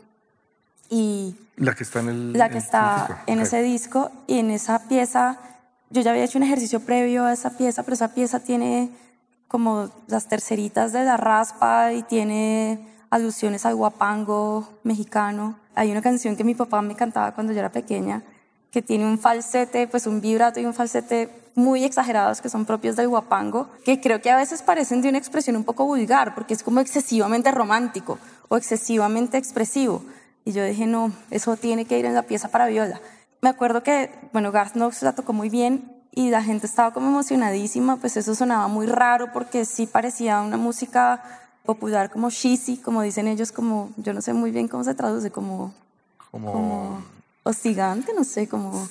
Y 0.90 1.37
la 1.57 1.74
que 1.74 1.83
está 1.83 2.01
en 2.01 2.09
el 2.09 2.33
la 2.33 2.48
que 2.48 2.59
está 2.59 3.22
en 3.27 3.40
ese 3.40 3.62
disco 3.62 4.11
y 4.27 4.38
en 4.38 4.51
esa 4.51 4.88
pieza 4.88 5.38
yo 5.90 6.03
ya 6.03 6.11
había 6.11 6.24
hecho 6.24 6.38
un 6.38 6.44
ejercicio 6.44 6.81
previo 6.81 7.24
a 7.24 7.33
esa 7.33 7.57
pieza, 7.57 7.83
pero 7.83 7.94
esa 7.94 8.14
pieza 8.14 8.40
tiene 8.40 8.90
como 9.48 9.90
las 10.07 10.29
terceritas 10.29 10.92
de 10.92 11.05
la 11.05 11.16
raspa 11.16 11.92
y 11.92 12.03
tiene 12.03 12.79
alusiones 13.11 13.64
al 13.64 13.74
guapango 13.74 14.68
mexicano. 14.83 15.59
Hay 15.74 15.90
una 15.90 16.03
canción 16.03 16.37
que 16.37 16.44
mi 16.44 16.55
papá 16.55 16.83
me 16.83 16.94
cantaba 16.94 17.33
cuando 17.33 17.53
yo 17.53 17.61
era 17.61 17.72
pequeña 17.72 18.22
que 18.70 18.83
tiene 18.83 19.04
un 19.04 19.18
falsete, 19.18 19.87
pues 19.87 20.07
un 20.07 20.20
vibrato 20.20 20.61
y 20.61 20.66
un 20.66 20.74
falsete 20.74 21.31
muy 21.54 21.85
exagerados 21.85 22.40
que 22.40 22.48
son 22.48 22.64
propios 22.64 22.96
del 22.96 23.09
guapango, 23.09 23.68
que 23.85 24.00
creo 24.00 24.20
que 24.20 24.31
a 24.31 24.37
veces 24.37 24.62
parecen 24.62 25.02
de 25.02 25.09
una 25.09 25.18
expresión 25.18 25.57
un 25.57 25.64
poco 25.64 25.85
vulgar, 25.85 26.35
porque 26.35 26.54
es 26.54 26.62
como 26.62 26.81
excesivamente 26.81 27.50
romántico 27.50 28.18
o 28.48 28.57
excesivamente 28.57 29.38
expresivo. 29.38 30.02
Y 30.44 30.52
yo 30.52 30.64
dije, 30.64 30.87
no, 30.87 31.12
eso 31.31 31.57
tiene 31.57 31.85
que 31.85 31.98
ir 31.98 32.04
en 32.04 32.14
la 32.14 32.22
pieza 32.22 32.48
para 32.48 32.66
viola. 32.68 33.00
Me 33.40 33.48
acuerdo 33.48 33.83
que, 33.83 34.11
bueno, 34.33 34.52
Garth 34.52 34.74
Knox 34.74 35.02
la 35.02 35.14
tocó 35.14 35.33
muy 35.33 35.48
bien 35.48 35.92
y 36.12 36.31
la 36.31 36.42
gente 36.42 36.66
estaba 36.66 36.92
como 36.92 37.09
emocionadísima, 37.09 37.96
pues 37.96 38.16
eso 38.16 38.35
sonaba 38.35 38.68
muy 38.68 38.87
raro 38.87 39.33
porque 39.33 39.64
sí 39.64 39.87
parecía 39.87 40.40
una 40.40 40.57
música 40.57 41.22
popular 41.64 42.11
como 42.11 42.31
cheesy, 42.31 42.78
como 42.78 43.02
dicen 43.02 43.28
ellos, 43.28 43.52
como, 43.52 43.90
yo 43.96 44.12
no 44.12 44.22
sé 44.22 44.33
muy 44.33 44.50
bien 44.50 44.68
cómo 44.68 44.85
se 44.85 44.94
traduce, 44.94 45.31
como... 45.31 45.74
Como... 46.31 47.02
hostigante, 47.48 48.12
no 48.14 48.24
sé, 48.24 48.48
como... 48.48 48.88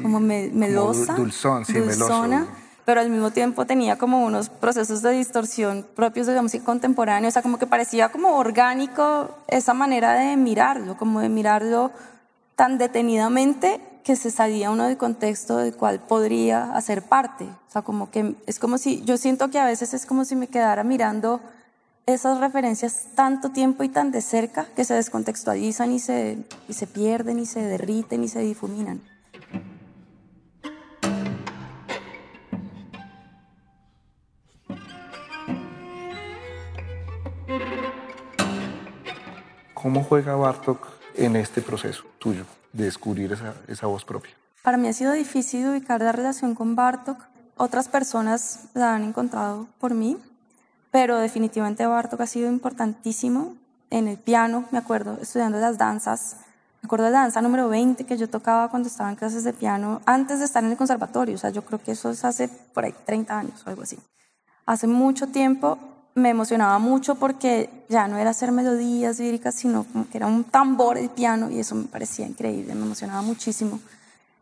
como 0.00 0.20
melosa. 0.20 1.14
dulzón, 1.14 1.64
sí, 1.64 1.74
dulzona, 1.74 2.46
Pero 2.84 3.00
al 3.00 3.10
mismo 3.10 3.30
tiempo 3.30 3.66
tenía 3.66 3.96
como 3.96 4.24
unos 4.24 4.48
procesos 4.48 5.02
de 5.02 5.10
distorsión 5.10 5.86
propios 5.94 6.26
de 6.26 6.34
la 6.34 6.42
música 6.42 6.64
contemporánea, 6.64 7.28
o 7.28 7.32
sea, 7.32 7.42
como 7.42 7.58
que 7.58 7.66
parecía 7.66 8.10
como 8.10 8.36
orgánico 8.36 9.30
esa 9.48 9.74
manera 9.74 10.14
de 10.14 10.36
mirarlo, 10.36 10.96
como 10.96 11.20
de 11.20 11.28
mirarlo 11.28 11.92
tan 12.56 12.78
detenidamente 12.78 13.80
que 14.04 14.16
se 14.16 14.30
salía 14.30 14.70
uno 14.70 14.86
del 14.86 14.96
contexto 14.96 15.58
del 15.58 15.74
cual 15.76 16.00
podría 16.00 16.74
hacer 16.74 17.02
parte. 17.02 17.44
O 17.44 17.70
sea, 17.70 17.82
como 17.82 18.10
que 18.10 18.34
es 18.46 18.58
como 18.58 18.78
si, 18.78 19.02
yo 19.04 19.16
siento 19.16 19.50
que 19.50 19.58
a 19.58 19.64
veces 19.64 19.94
es 19.94 20.06
como 20.06 20.24
si 20.24 20.36
me 20.36 20.48
quedara 20.48 20.82
mirando 20.84 21.40
esas 22.06 22.40
referencias 22.40 23.08
tanto 23.14 23.50
tiempo 23.50 23.84
y 23.84 23.88
tan 23.88 24.10
de 24.10 24.22
cerca 24.22 24.66
que 24.74 24.84
se 24.84 24.94
descontextualizan 24.94 25.92
y 25.92 25.98
se, 25.98 26.38
y 26.68 26.72
se 26.72 26.86
pierden 26.86 27.38
y 27.38 27.46
se 27.46 27.60
derriten 27.60 28.24
y 28.24 28.28
se 28.28 28.40
difuminan. 28.40 29.00
¿Cómo 39.74 40.04
juega 40.04 40.36
Bartok 40.36 40.86
en 41.16 41.34
este 41.34 41.60
proceso 41.60 42.04
tuyo 42.18 42.44
de 42.72 42.84
descubrir 42.84 43.32
esa, 43.32 43.54
esa 43.66 43.88
voz 43.88 44.04
propia? 44.04 44.32
Para 44.62 44.76
mí 44.76 44.86
ha 44.86 44.92
sido 44.92 45.12
difícil 45.12 45.66
ubicar 45.66 46.00
la 46.00 46.12
relación 46.12 46.54
con 46.54 46.76
Bartok. 46.76 47.18
Otras 47.56 47.88
personas 47.88 48.66
la 48.74 48.94
han 48.94 49.02
encontrado 49.02 49.66
por 49.80 49.92
mí, 49.92 50.16
pero 50.92 51.18
definitivamente 51.18 51.86
Bartok 51.86 52.20
ha 52.20 52.26
sido 52.26 52.48
importantísimo 52.48 53.56
en 53.90 54.06
el 54.06 54.18
piano, 54.18 54.66
me 54.70 54.78
acuerdo, 54.78 55.18
estudiando 55.20 55.58
las 55.58 55.78
danzas. 55.78 56.36
Me 56.82 56.86
acuerdo 56.86 57.06
de 57.06 57.12
la 57.12 57.20
danza 57.20 57.40
número 57.40 57.68
20 57.68 58.04
que 58.04 58.16
yo 58.16 58.28
tocaba 58.28 58.68
cuando 58.68 58.88
estaba 58.88 59.08
en 59.08 59.16
clases 59.16 59.42
de 59.42 59.54
piano, 59.54 60.02
antes 60.04 60.38
de 60.38 60.44
estar 60.44 60.62
en 60.62 60.70
el 60.70 60.76
conservatorio. 60.76 61.34
O 61.34 61.38
sea, 61.38 61.50
yo 61.50 61.64
creo 61.64 61.80
que 61.80 61.92
eso 61.92 62.10
es 62.10 62.24
hace 62.24 62.48
por 62.48 62.84
ahí 62.84 62.94
30 63.06 63.38
años 63.38 63.62
o 63.66 63.70
algo 63.70 63.82
así. 63.82 63.98
Hace 64.66 64.86
mucho 64.86 65.28
tiempo 65.28 65.78
me 66.14 66.28
emocionaba 66.28 66.78
mucho 66.78 67.14
porque 67.14 67.70
ya 67.88 68.06
no 68.06 68.18
era 68.18 68.30
hacer 68.30 68.52
melodías 68.52 69.18
líricas, 69.18 69.54
sino 69.54 69.84
como 69.84 70.08
que 70.10 70.18
era 70.18 70.26
un 70.26 70.44
tambor 70.44 70.98
el 70.98 71.08
piano 71.08 71.50
y 71.50 71.58
eso 71.58 71.74
me 71.74 71.84
parecía 71.84 72.26
increíble, 72.26 72.74
me 72.74 72.84
emocionaba 72.84 73.22
muchísimo. 73.22 73.80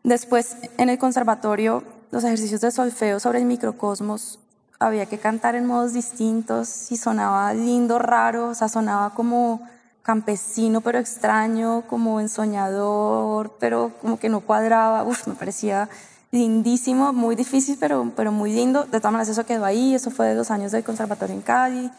Después, 0.03 0.57
en 0.77 0.89
el 0.89 0.97
conservatorio, 0.97 1.83
los 2.11 2.25
ejercicios 2.25 2.59
de 2.59 2.71
solfeo 2.71 3.21
sobre 3.21 3.39
el 3.39 3.45
microcosmos 3.45 4.40
había 4.81 5.05
que 5.05 5.19
cantar 5.19 5.53
en 5.53 5.67
modos 5.67 5.93
distintos 5.93 6.91
y 6.91 6.97
sonaba 6.97 7.53
lindo, 7.53 7.99
raro, 7.99 8.49
o 8.49 8.55
sea, 8.55 8.67
sonaba 8.67 9.11
como 9.11 9.61
campesino 10.01 10.81
pero 10.81 10.97
extraño, 10.97 11.83
como 11.87 12.19
ensoñador, 12.19 13.57
pero 13.59 13.91
como 14.01 14.17
que 14.17 14.27
no 14.27 14.41
cuadraba, 14.41 15.03
uf, 15.03 15.27
me 15.27 15.35
parecía 15.35 15.87
lindísimo, 16.31 17.13
muy 17.13 17.35
difícil, 17.35 17.77
pero, 17.79 18.11
pero 18.15 18.31
muy 18.31 18.53
lindo. 18.53 18.85
De 18.85 18.99
todas 18.99 19.11
maneras, 19.11 19.29
eso 19.29 19.45
quedó 19.45 19.65
ahí, 19.65 19.93
eso 19.93 20.09
fue 20.09 20.27
de 20.27 20.33
dos 20.33 20.49
años 20.49 20.71
del 20.71 20.83
conservatorio 20.83 21.35
en 21.35 21.41
Cali. 21.41 21.91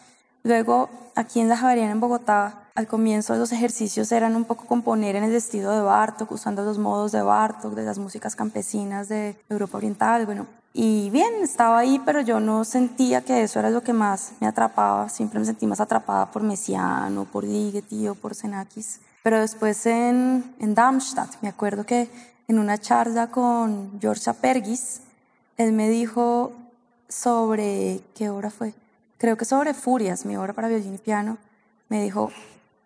Luego, 0.42 0.90
aquí 1.14 1.38
en 1.38 1.48
la 1.48 1.56
Javeriana, 1.56 1.92
en 1.92 2.00
Bogotá, 2.00 2.64
al 2.74 2.88
comienzo 2.88 3.36
los 3.36 3.52
ejercicios 3.52 4.10
eran 4.10 4.34
un 4.34 4.44
poco 4.44 4.66
componer 4.66 5.14
en 5.14 5.22
el 5.22 5.34
estilo 5.36 5.70
de 5.70 5.82
Bartok, 5.82 6.32
usando 6.32 6.64
los 6.64 6.78
modos 6.78 7.12
de 7.12 7.22
Bartok, 7.22 7.74
de 7.74 7.84
las 7.84 7.98
músicas 7.98 8.34
campesinas 8.34 9.08
de 9.08 9.36
Europa 9.48 9.76
Oriental, 9.76 10.26
bueno, 10.26 10.46
y 10.74 11.11
bien, 11.11 11.35
estaba 11.42 11.78
ahí, 11.78 12.00
pero 12.04 12.22
yo 12.22 12.40
no 12.40 12.64
sentía 12.64 13.20
que 13.20 13.42
eso 13.42 13.58
era 13.58 13.68
lo 13.68 13.82
que 13.82 13.92
más 13.92 14.32
me 14.40 14.46
atrapaba. 14.46 15.08
Siempre 15.11 15.38
me 15.38 15.44
sentí 15.44 15.66
más 15.66 15.80
atrapada 15.80 16.30
por 16.30 16.42
Messiano, 16.42 17.26
por 17.26 17.44
Ligeti 17.44 18.08
o 18.08 18.14
por 18.14 18.35
Xenakis. 18.35 19.00
Pero 19.22 19.38
después 19.38 19.85
en, 19.85 20.54
en 20.58 20.74
Darmstadt, 20.74 21.35
me 21.42 21.48
acuerdo 21.48 21.85
que 21.85 22.08
en 22.48 22.58
una 22.58 22.78
charla 22.78 23.26
con 23.26 24.00
George 24.00 24.30
Apergis, 24.30 25.02
él 25.58 25.72
me 25.72 25.90
dijo 25.90 26.52
sobre, 27.06 28.00
¿qué 28.14 28.30
obra 28.30 28.50
fue? 28.50 28.72
Creo 29.18 29.37
que 29.37 29.44
sobre 29.44 29.74
Furias, 29.74 30.24
mi 30.24 30.37
obra 30.37 30.54
para 30.54 30.68
violín 30.68 30.94
y 30.94 30.98
piano. 30.98 31.37
Me 31.90 32.02
dijo, 32.02 32.32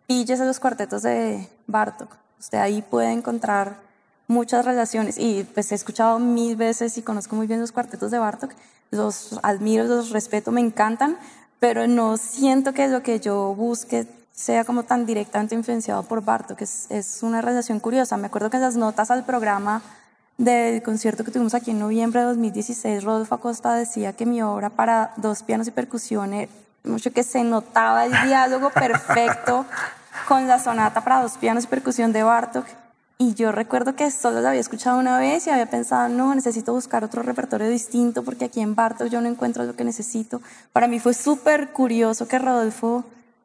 píllese 0.08 0.44
los 0.44 0.58
cuartetos 0.58 1.02
de 1.02 1.48
Bartok. 1.68 2.16
Usted 2.38 2.58
ahí 2.58 2.82
puede 2.82 3.12
encontrar 3.12 3.85
muchas 4.28 4.64
relaciones 4.64 5.18
y 5.18 5.44
pues 5.54 5.72
he 5.72 5.74
escuchado 5.74 6.18
mil 6.18 6.56
veces 6.56 6.98
y 6.98 7.02
conozco 7.02 7.36
muy 7.36 7.46
bien 7.46 7.60
los 7.60 7.72
cuartetos 7.72 8.10
de 8.10 8.18
Bartok, 8.18 8.52
los 8.90 9.38
admiro, 9.42 9.84
los 9.84 10.10
respeto, 10.10 10.52
me 10.52 10.60
encantan, 10.60 11.16
pero 11.58 11.86
no 11.86 12.16
siento 12.16 12.72
que 12.72 12.88
lo 12.88 13.02
que 13.02 13.20
yo 13.20 13.54
busque 13.54 14.06
sea 14.32 14.64
como 14.64 14.82
tan 14.82 15.06
directamente 15.06 15.54
influenciado 15.54 16.02
por 16.02 16.22
Bartok, 16.22 16.60
es, 16.60 16.86
es 16.90 17.22
una 17.22 17.40
relación 17.40 17.80
curiosa. 17.80 18.16
Me 18.18 18.26
acuerdo 18.26 18.50
que 18.50 18.58
en 18.58 18.62
las 18.62 18.76
notas 18.76 19.10
al 19.10 19.24
programa 19.24 19.82
del 20.36 20.82
concierto 20.82 21.24
que 21.24 21.30
tuvimos 21.30 21.54
aquí 21.54 21.70
en 21.70 21.78
noviembre 21.78 22.20
de 22.20 22.26
2016, 22.26 23.04
Rodolfo 23.04 23.34
Acosta 23.34 23.74
decía 23.74 24.12
que 24.12 24.26
mi 24.26 24.42
obra 24.42 24.68
para 24.68 25.12
dos 25.16 25.42
pianos 25.42 25.66
y 25.68 25.70
percusiones, 25.70 26.50
mucho 26.84 27.10
que 27.12 27.22
se 27.22 27.42
notaba 27.42 28.04
el 28.04 28.12
diálogo 28.26 28.70
perfecto 28.74 29.64
con 30.28 30.46
la 30.46 30.58
sonata 30.58 31.02
para 31.02 31.22
dos 31.22 31.38
pianos 31.38 31.64
y 31.64 31.68
percusión 31.68 32.12
de 32.12 32.22
Bartok 32.22 32.66
y 33.18 33.34
yo 33.34 33.50
recuerdo 33.50 33.96
que 33.96 34.10
solo 34.10 34.40
la 34.40 34.50
había 34.50 34.60
escuchado 34.60 34.98
una 34.98 35.18
vez 35.18 35.46
y 35.46 35.50
había 35.50 35.70
pensado, 35.70 36.08
no, 36.10 36.34
necesito 36.34 36.74
buscar 36.74 37.02
otro 37.02 37.22
repertorio 37.22 37.68
distinto 37.68 38.22
porque 38.22 38.44
aquí 38.44 38.60
en 38.60 38.74
Bartok 38.74 39.08
yo 39.08 39.22
no 39.22 39.28
encuentro 39.28 39.64
lo 39.64 39.74
que 39.74 39.84
necesito. 39.84 40.42
Para 40.72 40.86
mí 40.86 41.00
fue 41.00 41.14
súper 41.14 41.72
curioso 41.72 42.28
que 42.28 42.38
Rodolfo 42.38 43.04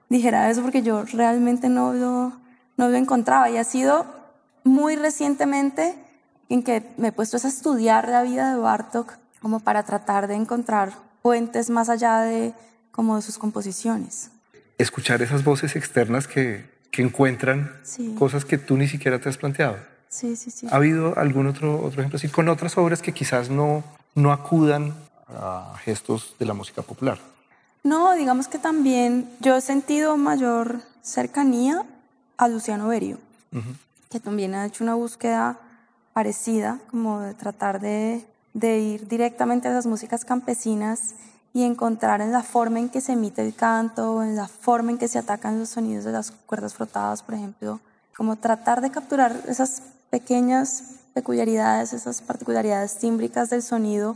dijera 0.10 0.50
eso 0.50 0.62
porque 0.62 0.82
yo 0.82 1.04
realmente 1.04 1.70
no 1.70 1.94
lo, 1.94 2.34
no 2.76 2.90
lo 2.90 2.98
encontraba. 2.98 3.50
Y 3.50 3.58
ha 3.58 3.64
sido 3.64 4.06
muy 4.66 4.98
recientemente 4.98 5.96
en 6.50 6.64
que 6.64 6.84
me 6.98 7.08
he 7.08 7.12
puesto 7.14 7.38
a 7.38 7.48
estudiar 7.48 8.10
la 8.10 8.24
vida 8.24 8.54
de 8.54 8.60
Bartok 8.60 9.14
como 9.42 9.62
para 9.62 9.84
tratar 9.84 10.28
de 10.28 10.36
encontrar 10.36 10.92
puentes 11.22 11.70
más 11.70 11.88
allá 11.88 12.20
de 12.20 12.54
como 12.92 13.16
de 13.16 13.22
sus 13.22 13.38
composiciones. 13.38 14.32
Escuchar 14.78 15.22
esas 15.22 15.46
voces 15.46 15.78
externas 15.78 16.28
que, 16.28 16.70
que 16.92 17.02
encuentran 17.02 17.72
cosas 18.20 18.46
que 18.46 18.58
tú 18.58 18.78
ni 18.78 18.88
siquiera 18.88 19.20
te 19.20 19.30
has 19.30 19.38
planteado. 19.38 19.78
Sí, 20.10 20.36
sí, 20.36 20.52
sí. 20.52 20.68
¿Ha 20.70 20.76
habido 20.76 21.18
algún 21.18 21.48
otro, 21.48 21.78
otro 21.78 22.02
ejemplo 22.02 22.18
así 22.18 22.28
con 22.28 22.50
otras 22.50 22.78
obras 22.78 23.02
que 23.02 23.14
quizás 23.14 23.50
no, 23.50 23.84
no 24.14 24.34
acudan 24.34 24.94
a 25.30 25.74
gestos 25.84 26.36
de 26.38 26.46
la 26.46 26.54
música 26.54 26.82
popular? 26.82 27.18
No, 27.84 28.14
digamos 28.14 28.48
que 28.48 28.60
también 28.60 29.30
yo 29.40 29.56
he 29.56 29.62
sentido 29.62 30.18
mayor 30.18 30.82
cercanía 31.02 31.84
a 32.38 32.48
Luciano 32.48 32.90
Berio, 32.90 33.20
que 34.10 34.20
también 34.20 34.54
ha 34.54 34.66
hecho 34.66 34.84
una 34.84 34.96
búsqueda 34.96 35.58
parecida, 36.14 36.80
como 36.92 37.22
de 37.22 37.34
tratar 37.34 37.80
de, 37.80 38.26
de 38.54 38.80
ir 38.80 39.08
directamente 39.08 39.70
a 39.70 39.72
las 39.72 39.86
músicas 39.86 40.26
campesinas 40.26 41.16
y 41.54 41.64
encontrar 41.64 42.22
en 42.22 42.32
la 42.32 42.44
forma 42.44 42.80
en 42.80 42.90
que 42.90 43.02
se 43.02 43.14
emite 43.14 43.46
el 43.46 43.54
canto, 43.54 44.24
en 44.24 44.36
la 44.36 44.48
forma 44.48 44.92
en 44.92 44.98
que 44.98 45.08
se 45.08 45.20
atacan 45.20 45.60
los 45.60 45.70
sonidos 45.70 46.06
de 46.06 46.12
las 46.12 46.32
cuerdas 46.32 46.74
frotadas, 46.74 47.24
por 47.24 47.36
ejemplo, 47.36 47.80
como 48.16 48.38
tratar 48.38 48.82
de 48.82 48.92
capturar 48.92 49.36
esas 49.48 49.82
pequeñas 50.10 50.84
peculiaridades, 51.14 51.94
esas 51.94 52.22
particularidades 52.22 52.98
tímbricas 52.98 53.50
del 53.50 53.64
sonido 53.64 54.16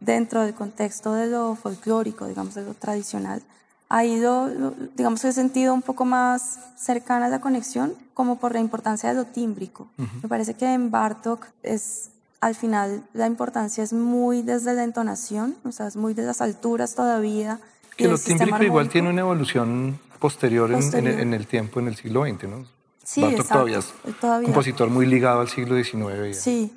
dentro 0.00 0.42
del 0.42 0.54
contexto 0.54 1.12
de 1.14 1.28
lo 1.28 1.54
folclórico, 1.54 2.26
digamos, 2.26 2.54
de 2.54 2.62
lo 2.62 2.74
tradicional, 2.74 3.42
ha 3.88 4.04
ido, 4.04 4.50
digamos, 4.96 5.24
he 5.24 5.32
sentido 5.32 5.74
un 5.74 5.82
poco 5.82 6.04
más 6.04 6.58
cercana 6.76 7.26
a 7.26 7.28
la 7.28 7.40
conexión, 7.40 7.94
como 8.12 8.36
por 8.36 8.52
la 8.52 8.60
importancia 8.60 9.08
de 9.08 9.14
lo 9.14 9.24
tímbrico. 9.24 9.88
Me 10.22 10.28
parece 10.28 10.54
que 10.54 10.72
en 10.72 10.90
Bartok 10.90 11.46
es 11.62 12.10
al 12.44 12.54
final 12.54 13.02
la 13.14 13.26
importancia 13.26 13.82
es 13.82 13.94
muy 13.94 14.42
desde 14.42 14.74
la 14.74 14.84
entonación, 14.84 15.56
o 15.64 15.72
sea, 15.72 15.86
es 15.86 15.96
muy 15.96 16.12
de 16.12 16.24
las 16.24 16.42
alturas 16.42 16.94
todavía. 16.94 17.58
Que 17.96 18.06
lo 18.06 18.18
tímbrico 18.18 18.62
igual 18.62 18.90
tiene 18.90 19.08
una 19.08 19.22
evolución 19.22 19.98
posterior, 20.18 20.70
En, 20.70 21.32
el, 21.32 21.46
tiempo, 21.46 21.80
en 21.80 21.88
el 21.88 21.96
siglo 21.96 22.24
XX, 22.26 22.44
¿no? 22.44 22.66
Sí, 23.02 23.22
Bartok 23.22 23.48
todavía 23.48 23.78
es 23.78 23.94
un 24.04 24.44
compositor 24.44 24.90
muy 24.90 25.06
ligado 25.06 25.40
al 25.40 25.48
siglo 25.48 25.82
XIX. 25.82 26.38
Sí, 26.38 26.70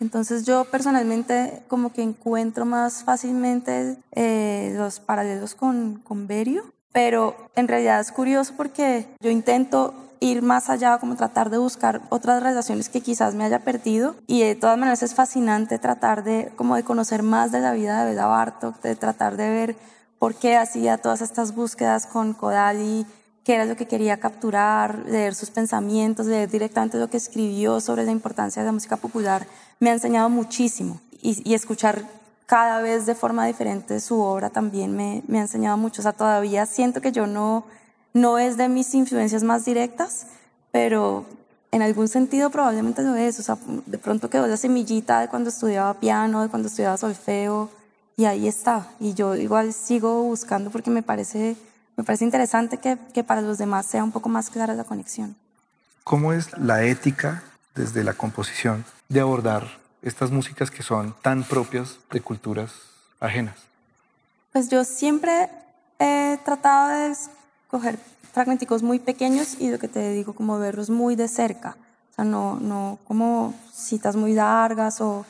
entonces 0.00 0.44
yo 0.44 0.64
personalmente 0.64 1.62
como 1.68 1.92
que 1.92 2.02
encuentro 2.02 2.64
más 2.64 3.04
fácilmente 3.04 3.96
eh, 4.10 4.74
los 4.76 4.98
paralelos 4.98 5.54
con, 5.54 6.00
con 6.02 6.26
Berio, 6.26 6.64
pero 6.92 7.36
en 7.54 7.68
realidad 7.68 8.00
es 8.00 8.10
curioso 8.10 8.54
porque 8.56 9.06
yo 9.20 9.30
intento 9.30 9.94
ir 10.22 10.42
más 10.42 10.70
allá, 10.70 10.98
como 10.98 11.16
tratar 11.16 11.50
de 11.50 11.58
buscar 11.58 12.00
otras 12.08 12.42
relaciones 12.42 12.88
que 12.88 13.00
quizás 13.00 13.34
me 13.34 13.44
haya 13.44 13.58
perdido. 13.58 14.14
Y 14.26 14.42
de 14.42 14.54
todas 14.54 14.78
maneras 14.78 15.02
es 15.02 15.14
fascinante 15.14 15.78
tratar 15.78 16.24
de, 16.24 16.52
como 16.56 16.76
de 16.76 16.84
conocer 16.84 17.22
más 17.22 17.52
de 17.52 17.60
la 17.60 17.72
vida 17.72 18.00
de 18.00 18.10
Bela 18.10 18.26
Bartok, 18.26 18.80
de 18.80 18.96
tratar 18.96 19.36
de 19.36 19.50
ver 19.50 19.76
por 20.18 20.34
qué 20.34 20.56
hacía 20.56 20.98
todas 20.98 21.20
estas 21.20 21.54
búsquedas 21.54 22.06
con 22.06 22.34
Kodali, 22.34 23.04
qué 23.44 23.54
era 23.54 23.64
lo 23.64 23.76
que 23.76 23.86
quería 23.86 24.20
capturar, 24.20 25.04
leer 25.06 25.34
sus 25.34 25.50
pensamientos, 25.50 26.26
leer 26.26 26.48
directamente 26.48 26.98
lo 26.98 27.10
que 27.10 27.16
escribió 27.16 27.80
sobre 27.80 28.04
la 28.04 28.12
importancia 28.12 28.62
de 28.62 28.66
la 28.66 28.72
música 28.72 28.96
popular. 28.96 29.46
Me 29.80 29.90
ha 29.90 29.94
enseñado 29.94 30.30
muchísimo 30.30 31.00
y, 31.20 31.42
y 31.48 31.54
escuchar 31.54 32.04
cada 32.46 32.82
vez 32.82 33.06
de 33.06 33.14
forma 33.14 33.46
diferente 33.46 33.98
su 33.98 34.20
obra 34.20 34.50
también 34.50 34.94
me, 34.94 35.22
me, 35.26 35.38
ha 35.38 35.42
enseñado 35.42 35.76
mucho. 35.76 36.02
O 36.02 36.04
sea, 36.04 36.12
todavía 36.12 36.66
siento 36.66 37.00
que 37.00 37.10
yo 37.10 37.26
no, 37.26 37.64
no 38.12 38.38
es 38.38 38.56
de 38.56 38.68
mis 38.68 38.94
influencias 38.94 39.42
más 39.42 39.64
directas, 39.64 40.26
pero 40.70 41.24
en 41.70 41.82
algún 41.82 42.08
sentido 42.08 42.50
probablemente 42.50 43.02
lo 43.02 43.16
es. 43.16 43.38
O 43.40 43.42
sea, 43.42 43.56
de 43.86 43.98
pronto 43.98 44.30
quedó 44.30 44.46
la 44.46 44.56
semillita 44.56 45.20
de 45.20 45.28
cuando 45.28 45.50
estudiaba 45.50 45.94
piano, 45.94 46.42
de 46.42 46.48
cuando 46.48 46.68
estudiaba 46.68 46.96
solfeo, 46.96 47.70
y 48.16 48.26
ahí 48.26 48.46
está. 48.46 48.88
Y 49.00 49.14
yo 49.14 49.34
igual 49.34 49.72
sigo 49.72 50.22
buscando 50.22 50.70
porque 50.70 50.90
me 50.90 51.02
parece, 51.02 51.56
me 51.96 52.04
parece 52.04 52.24
interesante 52.24 52.78
que, 52.78 52.98
que 53.14 53.24
para 53.24 53.40
los 53.40 53.58
demás 53.58 53.86
sea 53.86 54.04
un 54.04 54.12
poco 54.12 54.28
más 54.28 54.50
clara 54.50 54.74
la 54.74 54.84
conexión. 54.84 55.34
¿Cómo 56.04 56.32
es 56.32 56.56
la 56.58 56.84
ética 56.84 57.42
desde 57.74 58.04
la 58.04 58.14
composición 58.14 58.84
de 59.08 59.20
abordar 59.20 59.66
estas 60.02 60.30
músicas 60.30 60.70
que 60.70 60.82
son 60.82 61.14
tan 61.22 61.44
propias 61.44 61.98
de 62.10 62.20
culturas 62.20 62.72
ajenas? 63.20 63.56
Pues 64.52 64.68
yo 64.68 64.84
siempre 64.84 65.48
he 65.98 66.38
tratado 66.44 66.88
de 66.88 67.16
escoger 67.72 67.98
fragmenticos 68.34 68.82
muy 68.82 68.98
pequeños 68.98 69.56
y 69.58 69.70
lo 69.70 69.78
que 69.78 69.88
te 69.88 70.12
digo, 70.12 70.34
como 70.34 70.58
verlos 70.58 70.90
muy 70.90 71.16
de 71.16 71.26
cerca. 71.26 71.76
O 72.10 72.14
sea, 72.14 72.24
no, 72.26 72.56
no 72.60 72.98
como 73.08 73.54
citas 73.72 74.14
muy 74.14 74.34
largas 74.34 75.00
o... 75.00 75.24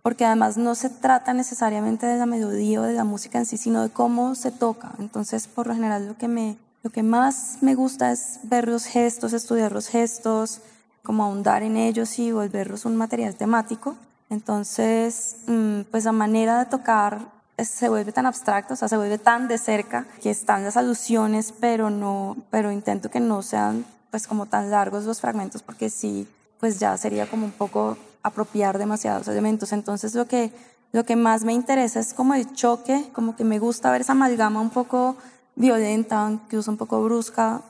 Porque 0.00 0.24
además 0.24 0.56
no 0.56 0.76
se 0.76 0.90
trata 0.90 1.34
necesariamente 1.34 2.06
de 2.06 2.16
la 2.16 2.24
melodía 2.24 2.80
o 2.80 2.84
de 2.84 2.92
la 2.92 3.02
música 3.02 3.38
en 3.38 3.46
sí, 3.46 3.56
sino 3.56 3.82
de 3.82 3.90
cómo 3.90 4.36
se 4.36 4.52
toca. 4.52 4.92
Entonces, 5.00 5.48
por 5.48 5.66
lo 5.66 5.74
general, 5.74 6.06
lo 6.06 6.16
que, 6.16 6.28
me, 6.28 6.56
lo 6.84 6.90
que 6.90 7.02
más 7.02 7.58
me 7.62 7.74
gusta 7.74 8.12
es 8.12 8.38
ver 8.44 8.68
los 8.68 8.84
gestos, 8.84 9.32
estudiar 9.32 9.72
los 9.72 9.88
gestos, 9.88 10.60
como 11.02 11.24
ahondar 11.24 11.64
en 11.64 11.76
ellos 11.76 12.16
y 12.20 12.30
volverlos 12.30 12.84
un 12.84 12.94
material 12.94 13.34
temático. 13.34 13.96
Entonces, 14.30 15.38
mm, 15.48 15.80
pues 15.90 16.04
la 16.04 16.12
manera 16.12 16.60
de 16.60 16.66
tocar 16.66 17.37
se 17.64 17.88
vuelve 17.88 18.12
tan 18.12 18.26
abstracta, 18.26 18.74
o 18.74 18.76
sea, 18.76 18.88
se 18.88 18.96
vuelve 18.96 19.18
tan 19.18 19.48
de 19.48 19.58
cerca 19.58 20.06
que 20.22 20.30
están 20.30 20.64
las 20.64 20.76
alusiones, 20.76 21.52
pero 21.58 21.90
no, 21.90 22.36
pero 22.50 22.70
intento 22.70 23.10
que 23.10 23.20
no 23.20 23.42
sean 23.42 23.84
pues 24.10 24.26
como 24.26 24.46
tan 24.46 24.70
largos 24.70 25.04
los 25.04 25.20
fragmentos 25.20 25.62
porque 25.62 25.90
sí, 25.90 26.28
pues 26.60 26.78
ya 26.78 26.96
sería 26.96 27.28
como 27.28 27.44
un 27.44 27.52
poco 27.52 27.96
apropiar 28.22 28.78
demasiados 28.78 29.28
elementos. 29.28 29.72
Entonces 29.72 30.14
lo 30.14 30.26
que, 30.26 30.52
lo 30.92 31.04
que 31.04 31.16
más 31.16 31.44
me 31.44 31.52
interesa 31.52 32.00
es 32.00 32.14
como 32.14 32.34
el 32.34 32.52
choque, 32.54 33.10
como 33.12 33.36
que 33.36 33.44
me 33.44 33.58
gusta 33.58 33.90
ver 33.90 34.02
esa 34.02 34.12
amalgama 34.12 34.60
un 34.60 34.70
poco 34.70 35.16
violenta, 35.56 36.28
incluso 36.30 36.70
un 36.70 36.76
poco 36.76 37.02
brusca, 37.02 37.62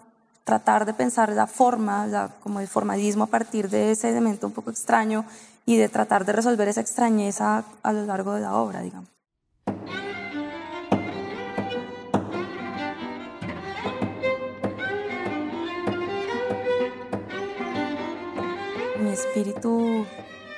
tratar 0.44 0.87
de 0.87 0.94
pensar 0.94 1.31
la 1.31 1.46
forma, 1.46 2.31
como 2.42 2.61
el 2.61 2.68
formalismo 2.68 3.24
a 3.24 3.29
partir 3.29 3.68
de 3.68 3.90
ese 3.92 4.11
elemento 4.11 4.46
un 4.46 4.53
poco 4.53 4.70
extraño 4.70 5.24
y 5.66 5.77
de 5.77 5.88
tratar 5.88 6.24
de 6.24 6.33
resolver 6.33 6.68
esa 6.68 6.81
extrañeza 6.81 7.64
a 7.83 7.92
lo 7.92 8.07
largo 8.07 8.35
de 8.35 8.40
la 8.40 8.55
obra, 8.55 8.81
digamos. 8.81 9.17
Espíritu 19.28 20.06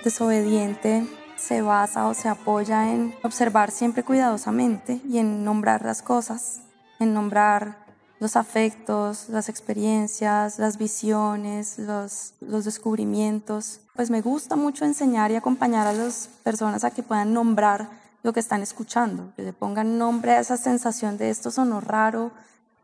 desobediente 0.04 1.06
se 1.37 1.61
basa 1.61 2.06
o 2.06 2.14
se 2.14 2.28
apoya 2.28 2.92
en 2.92 3.14
observar 3.22 3.70
siempre 3.70 4.04
cuidadosamente 4.04 5.00
y 5.09 5.18
en 5.18 5.44
nombrar 5.44 5.85
las 5.85 6.02
cosas, 6.02 6.61
en 7.00 7.12
nombrar 7.12 7.78
los 8.20 8.37
afectos, 8.37 9.28
las 9.28 9.48
experiencias, 9.48 10.59
las 10.59 10.76
visiones, 10.76 11.78
los, 11.78 12.35
descubrimientos. 12.40 13.80
Pues 13.96 14.11
me 14.11 14.20
gusta 14.20 14.56
mucho 14.56 14.85
enseñar 14.85 15.30
y 15.30 15.37
acompañar 15.37 15.87
a 15.87 15.92
las 15.92 16.28
personas 16.44 16.85
a 16.85 16.90
que 16.90 17.02
puedan 17.02 17.33
nombrar 17.33 17.88
lo 18.22 18.33
que 18.33 18.40
están 18.40 18.62
escuchando, 18.62 19.33
que 19.35 19.42
le 19.42 19.52
pongan 19.52 19.98
nombre 19.98 20.33
a 20.33 20.40
esa 20.40 20.59
sensación 20.59 21.16
de 21.16 21.30
esto 21.30 21.50
sonó 21.50 21.80
raro, 21.80 22.30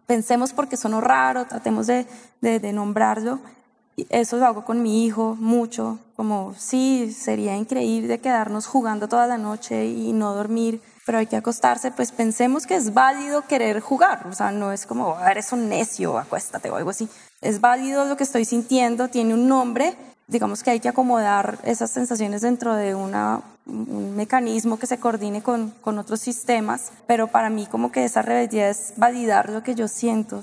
pensemos 0.06 0.54
porque 0.54 0.78
sonó 0.78 1.00
raro, 1.02 1.44
tratemos 1.44 1.86
de 1.86 2.06
nombrarlo. 2.72 3.38
Eso 3.96 4.36
lo 4.36 4.46
hago 4.46 4.64
con 4.64 4.82
mi 4.82 5.04
hijo 5.04 5.36
mucho, 5.38 5.98
como 6.16 6.54
sí, 6.58 7.12
sería 7.12 7.56
increíble 7.56 8.18
quedarnos 8.18 8.66
jugando 8.66 9.08
toda 9.08 9.26
la 9.26 9.38
noche 9.38 9.86
y 9.86 10.12
no 10.12 10.34
dormir 10.34 10.80
pero 11.06 11.18
hay 11.18 11.26
que 11.26 11.36
acostarse, 11.36 11.92
pues 11.92 12.10
pensemos 12.10 12.66
que 12.66 12.74
es 12.74 12.92
válido 12.92 13.42
querer 13.42 13.80
jugar, 13.80 14.26
o 14.26 14.32
sea, 14.32 14.50
no 14.50 14.72
es 14.72 14.86
como, 14.86 15.16
eres 15.20 15.52
un 15.52 15.68
necio, 15.68 16.18
acuéstate 16.18 16.68
o 16.68 16.74
algo 16.74 16.90
así. 16.90 17.08
Es 17.40 17.60
válido 17.60 18.04
lo 18.04 18.16
que 18.16 18.24
estoy 18.24 18.44
sintiendo, 18.44 19.06
tiene 19.06 19.32
un 19.32 19.46
nombre, 19.46 19.94
digamos 20.26 20.64
que 20.64 20.72
hay 20.72 20.80
que 20.80 20.88
acomodar 20.88 21.60
esas 21.62 21.92
sensaciones 21.92 22.40
dentro 22.40 22.74
de 22.74 22.96
una, 22.96 23.40
un 23.66 24.16
mecanismo 24.16 24.80
que 24.80 24.88
se 24.88 24.98
coordine 24.98 25.42
con, 25.42 25.70
con 25.80 25.96
otros 26.00 26.20
sistemas, 26.20 26.90
pero 27.06 27.28
para 27.28 27.50
mí 27.50 27.66
como 27.66 27.92
que 27.92 28.04
esa 28.04 28.22
rebeldía 28.22 28.68
es 28.68 28.92
validar 28.96 29.50
lo 29.50 29.62
que 29.62 29.76
yo 29.76 29.86
siento, 29.86 30.42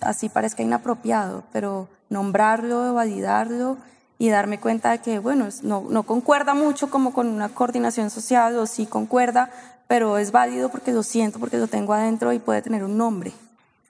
así 0.00 0.30
parezca 0.30 0.62
inapropiado, 0.62 1.44
pero 1.52 1.86
nombrarlo, 2.10 2.94
validarlo 2.94 3.78
y 4.18 4.30
darme 4.30 4.58
cuenta 4.58 4.90
de 4.90 4.98
que, 4.98 5.18
bueno, 5.18 5.48
no, 5.62 5.86
no 5.88 6.02
concuerda 6.02 6.54
mucho 6.54 6.90
como 6.90 7.12
con 7.12 7.28
una 7.28 7.48
coordinación 7.48 8.10
social 8.10 8.56
o 8.58 8.66
sí 8.66 8.86
concuerda, 8.86 9.50
pero 9.86 10.18
es 10.18 10.32
válido 10.32 10.68
porque 10.68 10.92
lo 10.92 11.02
siento, 11.02 11.38
porque 11.38 11.58
lo 11.58 11.66
tengo 11.66 11.94
adentro 11.94 12.32
y 12.32 12.38
puede 12.38 12.62
tener 12.62 12.84
un 12.84 12.96
nombre. 12.96 13.32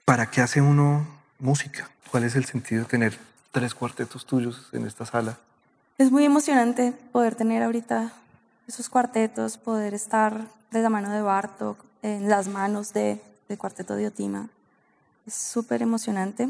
¿Para 0.05 0.29
qué 0.29 0.41
hace 0.41 0.61
uno 0.61 1.05
música? 1.39 1.89
¿Cuál 2.11 2.23
es 2.23 2.35
el 2.35 2.45
sentido 2.45 2.83
de 2.83 2.89
tener 2.89 3.17
tres 3.51 3.75
cuartetos 3.75 4.25
tuyos 4.25 4.69
en 4.71 4.85
esta 4.85 5.05
sala? 5.05 5.37
Es 5.97 6.11
muy 6.11 6.25
emocionante 6.25 6.93
poder 7.11 7.35
tener 7.35 7.61
ahorita 7.61 8.13
esos 8.67 8.89
cuartetos, 8.89 9.57
poder 9.57 9.93
estar 9.93 10.45
de 10.71 10.81
la 10.81 10.89
mano 10.89 11.11
de 11.11 11.21
Bartok, 11.21 11.77
en 12.01 12.29
las 12.29 12.47
manos 12.47 12.93
de, 12.93 13.21
del 13.47 13.57
cuarteto 13.57 13.95
de 13.95 14.07
Otima. 14.07 14.49
Es 15.25 15.33
súper 15.33 15.81
emocionante. 15.81 16.49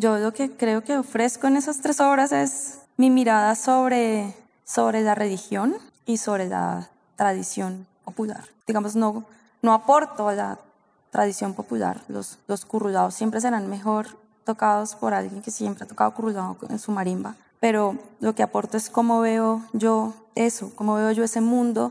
Yo 0.00 0.16
lo 0.18 0.32
que 0.32 0.52
creo 0.56 0.84
que 0.84 0.96
ofrezco 0.96 1.48
en 1.48 1.56
esas 1.56 1.80
tres 1.80 1.98
obras 1.98 2.30
es 2.30 2.78
mi 2.96 3.10
mirada 3.10 3.56
sobre, 3.56 4.32
sobre 4.64 5.02
la 5.02 5.16
religión 5.16 5.74
y 6.06 6.18
sobre 6.18 6.48
la 6.48 6.88
tradición 7.16 7.84
popular. 8.04 8.44
Digamos, 8.64 8.94
no, 8.94 9.24
no 9.60 9.72
aporto 9.74 10.28
a 10.28 10.34
la 10.34 10.58
tradición 11.10 11.52
popular. 11.52 12.00
Los, 12.06 12.38
los 12.46 12.64
currulados 12.64 13.14
siempre 13.14 13.40
serán 13.40 13.68
mejor 13.68 14.06
tocados 14.44 14.94
por 14.94 15.14
alguien 15.14 15.42
que 15.42 15.50
siempre 15.50 15.82
ha 15.82 15.88
tocado 15.88 16.14
currulado 16.14 16.56
en 16.68 16.78
su 16.78 16.92
marimba. 16.92 17.34
Pero 17.58 17.98
lo 18.20 18.36
que 18.36 18.44
aporto 18.44 18.76
es 18.76 18.90
cómo 18.90 19.18
veo 19.18 19.62
yo 19.72 20.14
eso, 20.36 20.70
cómo 20.76 20.94
veo 20.94 21.10
yo 21.10 21.24
ese 21.24 21.40
mundo 21.40 21.90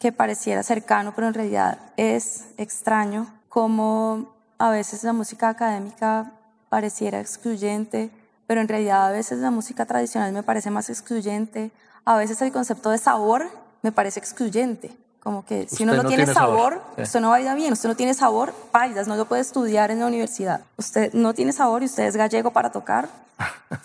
que 0.00 0.10
pareciera 0.10 0.64
cercano, 0.64 1.12
pero 1.14 1.28
en 1.28 1.34
realidad 1.34 1.78
es 1.96 2.46
extraño, 2.56 3.28
cómo 3.48 4.34
a 4.58 4.70
veces 4.70 5.04
la 5.04 5.12
música 5.12 5.48
académica 5.48 6.32
pareciera 6.68 7.20
excluyente, 7.20 8.10
pero 8.46 8.60
en 8.60 8.68
realidad 8.68 9.06
a 9.06 9.10
veces 9.10 9.38
la 9.38 9.50
música 9.50 9.86
tradicional 9.86 10.32
me 10.32 10.42
parece 10.42 10.70
más 10.70 10.90
excluyente, 10.90 11.70
a 12.04 12.16
veces 12.16 12.40
el 12.42 12.52
concepto 12.52 12.90
de 12.90 12.98
sabor 12.98 13.48
me 13.82 13.92
parece 13.92 14.20
excluyente. 14.20 14.96
Como 15.20 15.44
que 15.44 15.66
si 15.68 15.82
uno 15.82 15.94
no, 15.94 16.04
tiene, 16.04 16.24
sabor, 16.24 16.80
usted 16.96 17.18
no 17.18 17.30
baila 17.30 17.56
bien, 17.56 17.72
usted 17.72 17.88
no 17.88 17.96
tiene 17.96 18.14
sabor, 18.14 18.54
bailas, 18.72 19.08
no 19.08 19.16
lo 19.16 19.24
puede 19.24 19.42
estudiar 19.42 19.90
en 19.90 19.98
la 19.98 20.06
universidad. 20.06 20.60
Usted 20.76 21.12
no 21.14 21.34
tiene 21.34 21.52
sabor 21.52 21.82
y 21.82 21.86
usted 21.86 22.04
es 22.04 22.16
gallego 22.16 22.52
para 22.52 22.70
tocar 22.70 23.08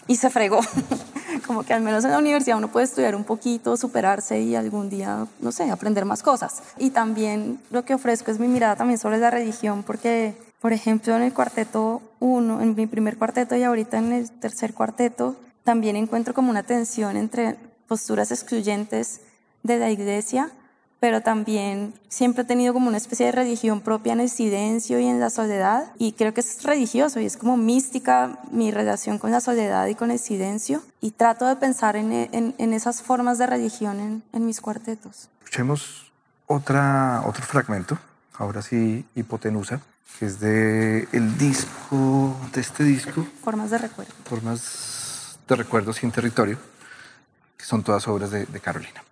y 0.08 0.18
se 0.18 0.30
fregó. 0.30 0.60
Como 1.48 1.64
que 1.64 1.74
al 1.74 1.82
menos 1.82 2.04
en 2.04 2.12
la 2.12 2.20
universidad 2.20 2.58
uno 2.58 2.68
puede 2.68 2.86
estudiar 2.86 3.16
un 3.16 3.24
poquito, 3.24 3.76
superarse 3.76 4.40
y 4.40 4.56
algún 4.56 4.92
día, 4.92 5.26
no 5.40 5.52
sé, 5.52 5.72
aprender 5.72 6.06
más 6.06 6.22
cosas. 6.22 6.62
Y 6.78 6.92
también 6.92 7.60
lo 7.72 7.86
que 7.86 7.96
ofrezco 7.96 8.30
es 8.30 8.40
mi 8.40 8.48
mirada 8.48 8.76
también 8.76 9.00
sobre 9.00 9.18
la 9.18 9.32
religión, 9.32 9.82
porque, 9.82 10.36
por 10.62 10.72
ejemplo, 10.72 11.16
en 11.16 11.24
el 11.24 11.34
cuarteto 11.34 12.02
uno, 12.20 12.62
en 12.62 12.76
mi 12.76 12.88
primer 12.88 13.18
cuarteto 13.18 13.56
y 13.56 13.64
ahorita 13.64 13.98
en 13.98 14.14
el 14.14 14.32
tercer 14.32 14.74
cuarteto, 14.74 15.36
también 15.64 15.96
encuentro 15.96 16.34
como 16.34 16.50
una 16.50 16.64
tensión 16.64 17.18
entre 17.18 17.58
posturas 17.88 18.32
excluyentes 18.32 19.22
de 19.64 19.78
la 19.78 19.92
iglesia 19.92 20.52
pero 21.02 21.22
también 21.22 21.96
siempre 22.10 22.44
he 22.44 22.46
tenido 22.46 22.76
como 22.76 22.88
una 22.88 22.98
especie 22.98 23.26
de 23.26 23.32
religión 23.32 23.82
propia 23.82 24.14
en 24.14 24.20
el 24.20 24.30
silencio 24.30 25.00
y 25.00 25.08
en 25.08 25.20
la 25.20 25.32
soledad 25.32 25.92
y 25.98 26.12
creo 26.12 26.32
que 26.36 26.42
es 26.42 26.62
religioso 26.62 27.20
y 27.20 27.26
es 27.26 27.38
como 27.38 27.58
mística 27.58 28.38
mi 28.52 28.70
relación 28.70 29.18
con 29.18 29.32
la 29.32 29.42
soledad 29.42 29.88
y 29.88 29.96
con 29.96 30.12
el 30.12 30.20
silencio 30.20 30.84
y 31.02 31.10
trato 31.10 31.48
de 31.48 31.56
pensar 31.56 31.96
en, 31.96 32.12
en, 32.14 32.54
en 32.56 32.74
esas 32.74 33.02
formas 33.02 33.40
de 33.40 33.48
religión 33.48 34.00
en, 34.00 34.24
en, 34.32 34.46
mis 34.46 34.62
cuartetos. 34.62 35.28
Escuchemos 35.40 36.12
otra, 36.46 37.24
otro 37.26 37.44
fragmento, 37.46 37.98
ahora 38.38 38.62
sí 38.62 39.04
hipotenusa, 39.16 39.82
que 40.18 40.26
es 40.26 40.40
de 40.40 41.08
el 41.12 41.38
disco, 41.38 42.36
de 42.54 42.62
este 42.62 42.84
disco. 42.84 43.26
Formas 43.44 43.72
de 43.72 43.78
recuerdo. 43.78 44.14
Formas 44.26 45.38
de 45.48 45.56
Recuerdos 45.56 45.98
sin 45.98 46.12
Territorio, 46.12 46.58
que 47.58 47.66
son 47.66 47.84
todas 47.84 48.08
obras 48.08 48.32
de, 48.32 48.46
de 48.46 48.60
Carolina. 48.60 49.04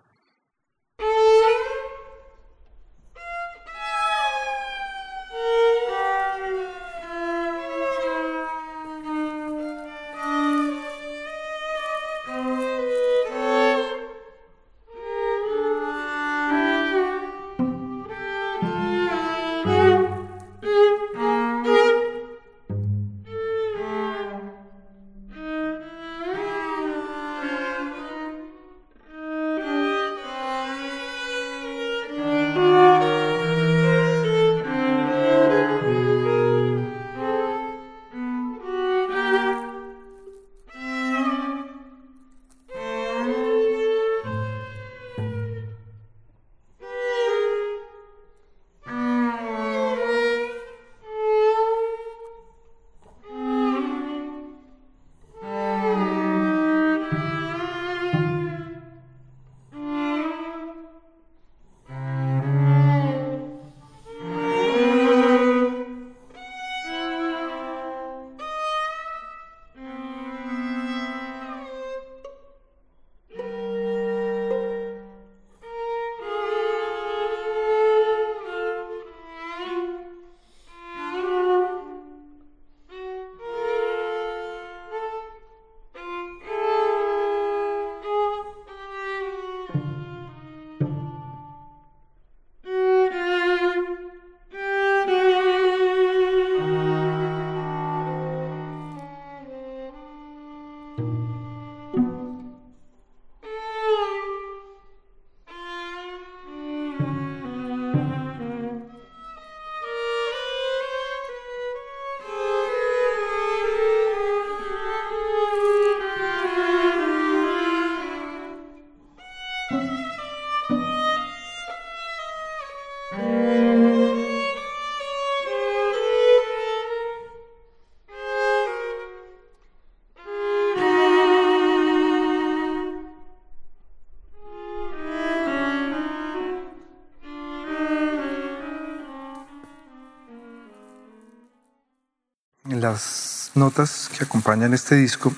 Las 142.90 143.52
notas 143.54 144.10
que 144.16 144.24
acompañan 144.24 144.74
este 144.74 144.96
disco, 144.96 145.32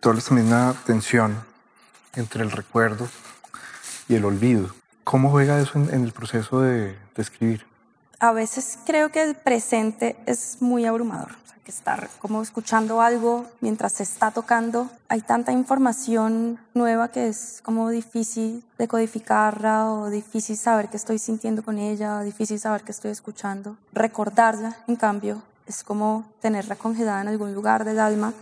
todas 0.00 0.24
también 0.24 0.48
una 0.48 0.74
tensión 0.84 1.38
entre 2.16 2.42
el 2.42 2.50
recuerdo 2.50 3.08
y 4.08 4.16
el 4.16 4.24
olvido. 4.24 4.74
¿Cómo 5.04 5.30
juega 5.30 5.60
eso 5.60 5.78
en, 5.78 6.04
el 6.04 6.12
proceso 6.12 6.60
de, 6.60 6.96
escribir? 7.16 7.64
A 8.18 8.32
veces 8.32 8.78
creo 8.84 9.10
que 9.10 9.22
el 9.22 9.36
presente 9.36 10.16
es 10.26 10.56
muy 10.60 10.84
abrumador. 10.84 11.36
que 11.64 11.70
estar 11.70 12.10
como 12.18 12.42
escuchando 12.42 13.00
algo 13.00 13.46
mientras 13.60 13.92
se 13.92 14.02
está 14.02 14.32
tocando, 14.32 14.90
hay 15.08 15.20
tanta 15.20 15.52
información 15.52 16.58
nueva 16.74 17.12
que 17.12 17.28
es 17.28 17.60
como 17.62 17.90
difícil 17.90 18.64
de 18.78 18.88
codificarla 18.88 19.88
o 19.88 20.10
difícil 20.10 20.56
saber 20.56 20.88
qué 20.88 20.96
estoy 20.96 21.18
sintiendo 21.20 21.62
con 21.62 21.78
ella, 21.78 22.22
difícil 22.22 22.58
saber 22.58 22.82
qué 22.82 22.90
estoy 22.90 23.12
escuchando. 23.12 23.76
Recordarla, 23.92 24.78
en 24.88 24.96
cambio, 24.96 25.42
es 25.72 25.84
como 25.84 26.24
tenerla 26.40 26.76
congelada 26.76 27.22
en 27.22 27.28
algún 27.28 27.54
lugar 27.54 27.84
del 27.84 27.98
alma 27.98 28.34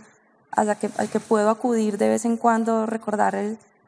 a 0.51 0.75
que, 0.75 0.89
al 0.97 1.07
que 1.07 1.21
puedo 1.21 1.49
acudir 1.49 1.97
de 1.97 2.09
vez 2.09 2.25
en 2.25 2.35
cuando, 2.35 2.85
recordar 2.85 3.37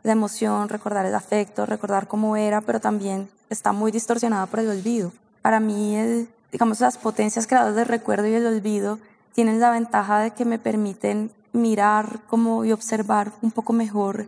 la 0.03 0.11
emoción, 0.11 0.69
recordar 0.69 1.05
el 1.05 1.13
afecto, 1.13 1.65
recordar 1.65 2.07
cómo 2.07 2.37
era, 2.37 2.61
pero 2.61 2.79
también 2.79 3.29
está 3.49 3.73
muy 3.73 3.91
distorsionada 3.91 4.45
por 4.45 4.61
el 4.61 4.69
olvido. 4.69 5.11
Para 5.41 5.59
mí, 5.59 6.25
digamos, 6.53 6.79
las 6.79 6.97
potencias 6.97 7.45
creadas 7.45 7.75
del 7.75 7.85
recuerdo 7.85 8.27
y 8.27 8.33
el 8.33 8.45
olvido 8.45 8.99
tienen 9.33 9.59
la 9.59 9.71
ventaja 9.71 10.19
de 10.19 10.31
que 10.31 10.45
me 10.45 10.57
permiten 10.57 11.29
mirar 11.51 12.21
como 12.29 12.63
y 12.63 12.71
observar 12.71 13.33
un 13.41 13.51
poco 13.51 13.73
mejor 13.73 14.27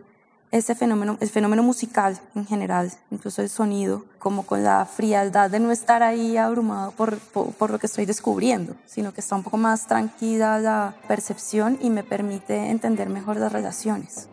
ese 0.50 0.74
fenómeno, 0.74 1.16
el 1.20 1.28
fenómeno 1.28 1.62
musical 1.62 2.18
en 2.34 2.46
general, 2.46 2.92
incluso 3.10 3.42
el 3.42 3.48
sonido, 3.48 4.04
como 4.18 4.46
con 4.46 4.62
la 4.62 4.84
frialdad 4.86 5.50
de 5.50 5.60
no 5.60 5.72
estar 5.72 6.02
ahí 6.02 6.36
abrumado 6.36 6.92
por, 6.92 7.18
por, 7.18 7.70
lo 7.70 7.78
que 7.78 7.86
estoy 7.86 8.06
descubriendo, 8.06 8.74
sino 8.86 9.12
que 9.12 9.20
está 9.20 9.34
un 9.36 9.42
poco 9.42 9.56
más 9.56 9.86
tranquila 9.86 10.58
la 10.58 10.94
percepción 11.08 11.78
y 11.80 11.90
me 11.90 12.04
permite 12.04 12.70
entender 12.70 13.08
mejor 13.08 13.36
las 13.36 13.52
relaciones. 13.52 14.28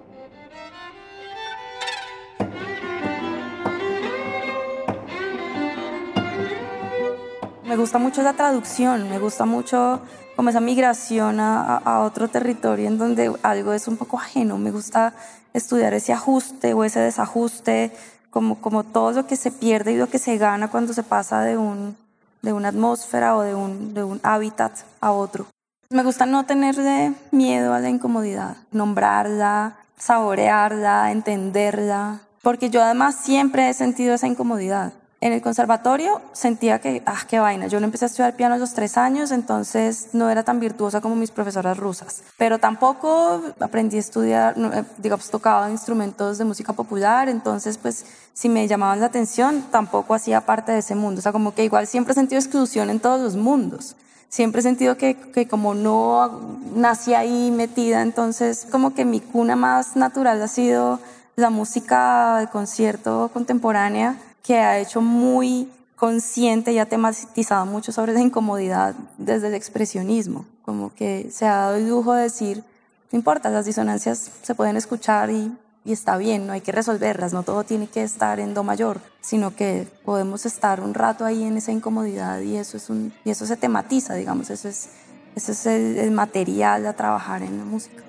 Me 7.65 7.77
gusta 7.77 7.97
mucho 7.97 8.21
la 8.21 8.33
traducción, 8.33 9.09
me 9.09 9.17
gusta 9.17 9.45
mucho 9.45 10.01
como 10.35 10.49
esa 10.49 10.59
migración 10.59 11.39
a, 11.39 12.01
otro 12.01 12.27
territorio 12.27 12.87
en 12.87 12.97
donde 12.97 13.33
algo 13.43 13.73
es 13.73 13.87
un 13.87 13.97
poco 13.97 14.17
ajeno. 14.17 14.57
Me 14.57 14.71
gusta 14.71 15.13
estudiar 15.53 15.93
ese 15.93 16.13
ajuste 16.13 16.73
o 16.73 16.83
ese 16.83 16.99
desajuste, 16.99 17.91
como, 18.29 18.83
todo 18.83 19.11
lo 19.11 19.27
que 19.27 19.35
se 19.35 19.51
pierde 19.51 19.93
y 19.93 19.97
lo 19.97 20.07
que 20.07 20.17
se 20.17 20.37
gana 20.37 20.69
cuando 20.69 20.93
se 20.93 21.03
pasa 21.03 21.41
de, 21.41 21.57
un, 21.57 21.95
de 22.41 22.51
una 22.51 22.69
atmósfera 22.69 23.35
o 23.37 23.41
de 23.41 23.53
un, 23.53 23.93
de 23.93 24.03
un 24.03 24.19
hábitat 24.23 24.73
a 25.01 25.11
otro. 25.11 25.45
Me 25.89 26.03
gusta 26.03 26.25
no 26.25 26.45
tenerle 26.45 27.13
miedo 27.29 27.73
a 27.73 27.79
la 27.79 27.89
incomodidad, 27.89 28.57
nombrarla, 28.71 29.77
saborearla, 29.99 31.11
entenderla, 31.11 32.21
porque 32.41 32.71
yo 32.71 32.81
además 32.81 33.15
siempre 33.15 33.69
he 33.69 33.73
sentido 33.75 34.15
esa 34.15 34.27
incomodidad. 34.27 34.93
En 35.23 35.31
el 35.31 35.41
conservatorio 35.41 36.21
sentía 36.33 36.81
que, 36.81 37.01
ah, 37.05 37.21
qué 37.29 37.39
vaina, 37.39 37.67
yo 37.67 37.79
no 37.79 37.85
empecé 37.85 38.03
a 38.03 38.07
estudiar 38.07 38.35
piano 38.35 38.55
a 38.55 38.57
los 38.57 38.73
tres 38.73 38.97
años, 38.97 39.31
entonces 39.31 40.09
no 40.11 40.29
era 40.29 40.43
tan 40.43 40.59
virtuosa 40.59 40.99
como 40.99 41.15
mis 41.15 41.31
profesoras 41.31 41.77
rusas. 41.77 42.23
Pero 42.37 42.59
tampoco 42.59 43.41
aprendí 43.61 43.95
a 43.95 43.99
estudiar, 44.01 44.53
eh, 44.57 44.83
digamos, 44.97 45.29
tocaba 45.29 45.71
instrumentos 45.71 46.39
de 46.39 46.43
música 46.43 46.73
popular, 46.73 47.29
entonces 47.29 47.77
pues 47.77 48.05
si 48.33 48.49
me 48.49 48.67
llamaban 48.67 48.99
la 48.99 49.05
atención, 49.05 49.63
tampoco 49.71 50.13
hacía 50.13 50.41
parte 50.41 50.73
de 50.73 50.79
ese 50.79 50.93
mundo. 50.93 51.19
O 51.19 51.21
sea, 51.21 51.31
como 51.31 51.55
que 51.55 51.63
igual 51.63 51.87
siempre 51.87 52.11
he 52.11 52.15
sentido 52.15 52.41
exclusión 52.41 52.89
en 52.89 52.99
todos 52.99 53.21
los 53.21 53.37
mundos. 53.37 53.95
Siempre 54.27 54.59
he 54.59 54.63
sentido 54.63 54.97
que, 54.97 55.15
que 55.15 55.47
como 55.47 55.73
no 55.73 56.57
nací 56.75 57.13
ahí 57.13 57.49
metida, 57.49 58.01
entonces 58.01 58.67
como 58.69 58.93
que 58.93 59.05
mi 59.05 59.21
cuna 59.21 59.55
más 59.55 59.95
natural 59.95 60.41
ha 60.41 60.49
sido 60.49 60.99
la 61.37 61.49
música 61.49 62.39
de 62.39 62.47
concierto 62.47 63.31
contemporánea 63.31 64.17
que 64.43 64.57
ha 64.57 64.77
hecho 64.77 65.01
muy 65.01 65.69
consciente 65.95 66.73
y 66.73 66.79
ha 66.79 66.85
tematizado 66.85 67.65
mucho 67.65 67.93
sobre 67.93 68.13
la 68.13 68.19
incomodidad 68.19 68.93
desde 69.17 69.47
el 69.47 69.53
expresionismo, 69.53 70.45
como 70.63 70.93
que 70.93 71.29
se 71.31 71.45
ha 71.45 71.55
dado 71.55 71.77
el 71.77 71.87
lujo 71.87 72.13
de 72.13 72.23
decir, 72.23 72.63
no 73.11 73.17
importa, 73.17 73.49
las 73.49 73.65
disonancias 73.65 74.29
se 74.41 74.53
pueden 74.53 74.75
escuchar 74.75 75.29
y, 75.29 75.55
y 75.85 75.93
está 75.93 76.17
bien, 76.17 76.45
no 76.45 76.51
hay 76.51 76.59
que 76.59 76.73
resolverlas, 76.73 77.31
no 77.31 77.43
todo 77.43 77.63
tiene 77.63 77.87
que 77.87 78.03
estar 78.03 78.41
en 78.41 78.53
do 78.53 78.63
mayor, 78.63 78.99
sino 79.21 79.55
que 79.55 79.87
podemos 80.03 80.45
estar 80.45 80.81
un 80.81 80.93
rato 80.93 81.23
ahí 81.23 81.43
en 81.43 81.55
esa 81.55 81.71
incomodidad 81.71 82.41
y 82.41 82.57
eso, 82.57 82.75
es 82.75 82.89
un, 82.89 83.13
y 83.23 83.29
eso 83.29 83.45
se 83.45 83.55
tematiza, 83.55 84.13
digamos, 84.13 84.49
eso 84.49 84.67
es, 84.67 84.89
eso 85.37 85.53
es 85.53 85.65
el, 85.65 85.97
el 85.97 86.11
material 86.11 86.85
a 86.85 86.93
trabajar 86.93 87.43
en 87.43 87.57
la 87.59 87.63
música. 87.63 88.02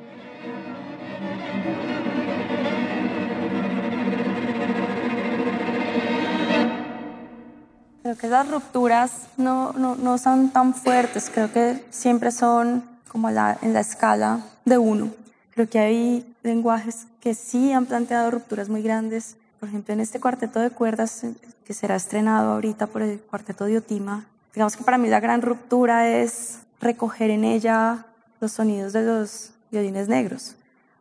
Creo 8.04 8.18
que 8.18 8.28
las 8.28 8.46
rupturas 8.50 9.12
no, 9.38 9.72
no, 9.72 9.96
no 9.96 10.18
son 10.18 10.50
tan 10.50 10.74
fuertes, 10.74 11.30
creo 11.32 11.50
que 11.50 11.82
siempre 11.88 12.32
son 12.32 12.84
como 13.08 13.30
la, 13.30 13.56
en 13.62 13.72
la 13.72 13.80
escala 13.80 14.40
de 14.66 14.76
uno. 14.76 15.08
Creo 15.54 15.70
que 15.70 15.78
hay 15.78 16.36
lenguajes 16.42 17.06
que 17.20 17.32
sí 17.32 17.72
han 17.72 17.86
planteado 17.86 18.30
rupturas 18.30 18.68
muy 18.68 18.82
grandes. 18.82 19.38
Por 19.58 19.70
ejemplo, 19.70 19.94
en 19.94 20.00
este 20.00 20.20
cuarteto 20.20 20.60
de 20.60 20.68
cuerdas 20.68 21.24
eh, 21.24 21.32
que 21.64 21.72
será 21.72 21.96
estrenado 21.96 22.52
ahorita 22.52 22.88
por 22.88 23.00
el 23.00 23.20
cuarteto 23.20 23.64
de 23.64 23.78
Otima, 23.78 24.26
digamos 24.52 24.76
que 24.76 24.84
para 24.84 24.98
mí 24.98 25.08
la 25.08 25.20
gran 25.20 25.40
ruptura 25.40 26.06
es 26.06 26.58
recoger 26.82 27.30
en 27.30 27.44
ella 27.44 28.04
los 28.38 28.52
sonidos 28.52 28.92
de 28.92 29.00
los 29.00 29.52
violines 29.70 30.08
negros. 30.08 30.56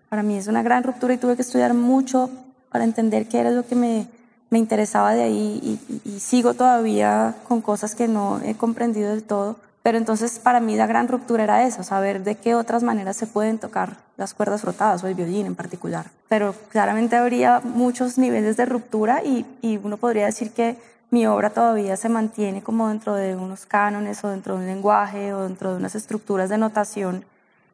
Para 0.08 0.24
mí 0.24 0.38
es 0.38 0.47
una 0.47 0.64
gran 0.64 0.84
ruptura 0.84 1.14
y 1.14 1.18
tuve 1.18 1.36
que 1.36 1.41
estudiar 1.41 1.74
mucho 1.74 2.30
para 2.72 2.86
entender 2.86 3.28
qué 3.28 3.41
era 3.41 3.51
lo 3.51 3.68
que 3.68 3.76
me, 3.76 4.08
me 4.54 4.60
interesaba 4.60 5.16
de 5.16 5.24
ahí 5.24 5.60
y, 5.64 5.99
y, 6.08 6.20
sigo 6.20 6.54
todavía 6.54 7.34
con 7.47 7.60
cosas 7.60 7.95
que 7.95 8.08
no 8.08 8.39
he 8.45 8.54
comprendido 8.54 9.10
del 9.10 9.24
todo. 9.24 9.56
Pero 9.82 9.97
entonces 9.97 10.38
para 10.38 10.60
mí 10.60 10.76
la 10.76 10.86
gran 10.86 11.08
ruptura 11.08 11.43
era 11.43 11.64
eso, 11.64 11.82
saber 11.82 12.24
de 12.24 12.36
qué 12.36 12.54
otras 12.54 12.84
maneras 12.84 13.18
se 13.18 13.26
pueden 13.26 13.58
tocar 13.58 13.97
las 14.16 14.36
cuerdas 14.36 14.62
frotadas 14.62 15.04
o 15.04 15.08
el 15.08 15.16
violín 15.16 15.47
en 15.47 15.56
particular. 15.56 16.06
Pero 16.30 16.54
claramente 16.70 17.16
habría 17.16 17.62
muchos 17.62 18.20
niveles 18.20 18.56
de 18.56 18.68
ruptura 18.68 19.24
y, 19.24 19.43
y 19.64 19.78
uno 19.84 19.97
podría 19.97 20.28
decir 20.28 20.51
que 20.51 20.78
mi 21.10 21.26
obra 21.26 21.49
todavía 21.49 21.97
se 21.97 22.10
mantiene 22.10 22.62
como 22.62 22.89
dentro 22.89 23.16
de 23.16 23.36
unos 23.36 23.66
cánones 23.66 24.24
o 24.24 24.30
dentro 24.30 24.54
de 24.54 24.62
un 24.62 24.68
lenguaje 24.68 25.34
o 25.34 25.45
dentro 25.45 25.72
de 25.72 25.78
unas 25.78 25.95
estructuras 25.95 26.51
de 26.51 26.60
notación 26.60 27.26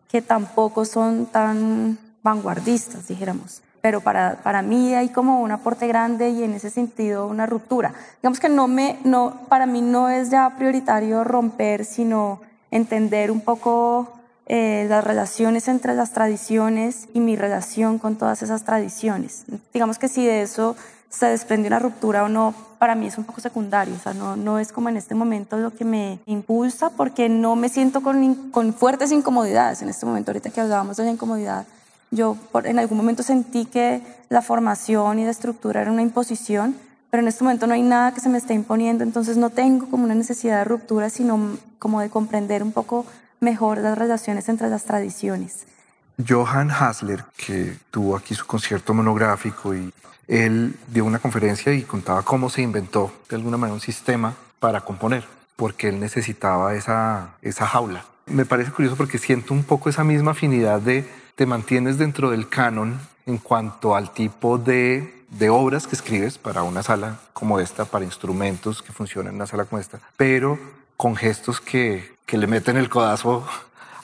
que 0.07 0.21
tampoco 0.21 0.85
son 0.85 1.25
tan 1.25 1.99
vanguardistas, 2.23 3.09
dijéramos 3.09 3.63
pero 3.81 4.01
para, 4.01 4.37
para 4.43 4.61
mí 4.61 4.93
hay 4.93 5.09
como 5.09 5.41
un 5.41 5.51
aporte 5.51 5.87
grande 5.87 6.29
y 6.29 6.43
en 6.43 6.53
ese 6.53 6.69
sentido 6.69 7.27
una 7.27 7.45
ruptura. 7.45 7.93
Digamos 8.21 8.39
que 8.39 8.49
no 8.49 8.67
me, 8.67 8.97
no, 9.03 9.39
para 9.47 9.65
mí 9.65 9.81
no 9.81 10.09
es 10.09 10.29
ya 10.29 10.55
prioritario 10.57 11.23
romper, 11.23 11.85
sino 11.85 12.41
entender 12.71 13.31
un 13.31 13.41
poco 13.41 14.13
eh, 14.45 14.85
las 14.89 15.03
relaciones 15.03 15.67
entre 15.67 15.93
las 15.93 16.11
tradiciones 16.11 17.07
y 17.13 17.19
mi 17.19 17.35
relación 17.35 17.99
con 17.99 18.15
todas 18.15 18.41
esas 18.41 18.63
tradiciones. 18.63 19.45
Digamos 19.73 19.99
que 19.99 20.07
si 20.07 20.25
de 20.25 20.41
eso 20.41 20.75
se 21.09 21.27
desprende 21.27 21.67
una 21.67 21.79
ruptura 21.79 22.23
o 22.23 22.29
no, 22.29 22.53
para 22.77 22.95
mí 22.95 23.07
es 23.07 23.17
un 23.17 23.25
poco 23.25 23.41
secundario, 23.41 23.95
o 23.95 23.99
sea, 23.99 24.13
no, 24.13 24.35
no 24.35 24.59
es 24.59 24.71
como 24.71 24.89
en 24.89 24.97
este 24.97 25.15
momento 25.15 25.57
lo 25.57 25.71
que 25.71 25.83
me 25.83 26.19
impulsa 26.25 26.89
porque 26.91 27.27
no 27.27 27.55
me 27.55 27.67
siento 27.69 28.01
con, 28.01 28.51
con 28.51 28.73
fuertes 28.73 29.11
incomodidades 29.11 29.81
en 29.81 29.89
este 29.89 30.05
momento, 30.05 30.31
ahorita 30.31 30.49
que 30.49 30.61
hablábamos 30.61 30.97
de 30.97 31.03
la 31.03 31.11
incomodidad 31.11 31.65
yo 32.11 32.37
en 32.63 32.79
algún 32.79 32.97
momento 32.97 33.23
sentí 33.23 33.65
que 33.65 34.01
la 34.29 34.41
formación 34.41 35.19
y 35.19 35.25
la 35.25 35.31
estructura 35.31 35.81
era 35.81 35.91
una 35.91 36.01
imposición, 36.01 36.75
pero 37.09 37.21
en 37.21 37.27
este 37.27 37.43
momento 37.43 37.67
no 37.67 37.73
hay 37.73 37.81
nada 37.81 38.13
que 38.13 38.19
se 38.19 38.29
me 38.29 38.37
esté 38.37 38.53
imponiendo, 38.53 39.03
entonces 39.03 39.37
no 39.37 39.49
tengo 39.49 39.89
como 39.89 40.03
una 40.03 40.15
necesidad 40.15 40.59
de 40.59 40.63
ruptura, 40.65 41.09
sino 41.09 41.57
como 41.79 42.01
de 42.01 42.09
comprender 42.09 42.61
un 42.63 42.71
poco 42.71 43.05
mejor 43.39 43.79
las 43.79 43.97
relaciones 43.97 44.49
entre 44.49 44.69
las 44.69 44.83
tradiciones. 44.83 45.65
Johann 46.27 46.69
Hasler, 46.69 47.23
que 47.37 47.77
tuvo 47.91 48.15
aquí 48.15 48.35
su 48.35 48.45
concierto 48.45 48.93
monográfico 48.93 49.73
y 49.73 49.93
él 50.27 50.75
dio 50.87 51.05
una 51.05 51.19
conferencia 51.19 51.73
y 51.73 51.83
contaba 51.83 52.23
cómo 52.23 52.49
se 52.49 52.61
inventó 52.61 53.11
de 53.29 53.37
alguna 53.37 53.57
manera 53.57 53.73
un 53.73 53.81
sistema 53.81 54.35
para 54.59 54.81
componer, 54.81 55.23
porque 55.55 55.89
él 55.89 55.99
necesitaba 55.99 56.75
esa, 56.75 57.35
esa 57.41 57.65
jaula. 57.65 58.05
Me 58.27 58.45
parece 58.45 58.71
curioso 58.71 58.95
porque 58.95 59.17
siento 59.17 59.53
un 59.53 59.63
poco 59.63 59.89
esa 59.89 60.03
misma 60.03 60.31
afinidad 60.31 60.81
de 60.81 61.07
te 61.35 61.45
mantienes 61.45 61.97
dentro 61.97 62.31
del 62.31 62.49
canon 62.49 62.99
en 63.25 63.37
cuanto 63.37 63.95
al 63.95 64.11
tipo 64.11 64.57
de, 64.57 65.23
de, 65.29 65.49
obras 65.49 65.87
que 65.87 65.95
escribes 65.95 66.37
para 66.37 66.63
una 66.63 66.83
sala 66.83 67.19
como 67.33 67.59
esta, 67.59 67.85
para 67.85 68.05
instrumentos 68.05 68.81
que 68.81 68.91
funcionan 68.91 69.29
en 69.29 69.35
una 69.35 69.47
sala 69.47 69.65
como 69.65 69.79
esta, 69.79 69.99
pero 70.17 70.59
con 70.97 71.15
gestos 71.15 71.61
que, 71.61 72.11
que 72.25 72.37
le 72.37 72.47
meten 72.47 72.77
el 72.77 72.89
codazo 72.89 73.47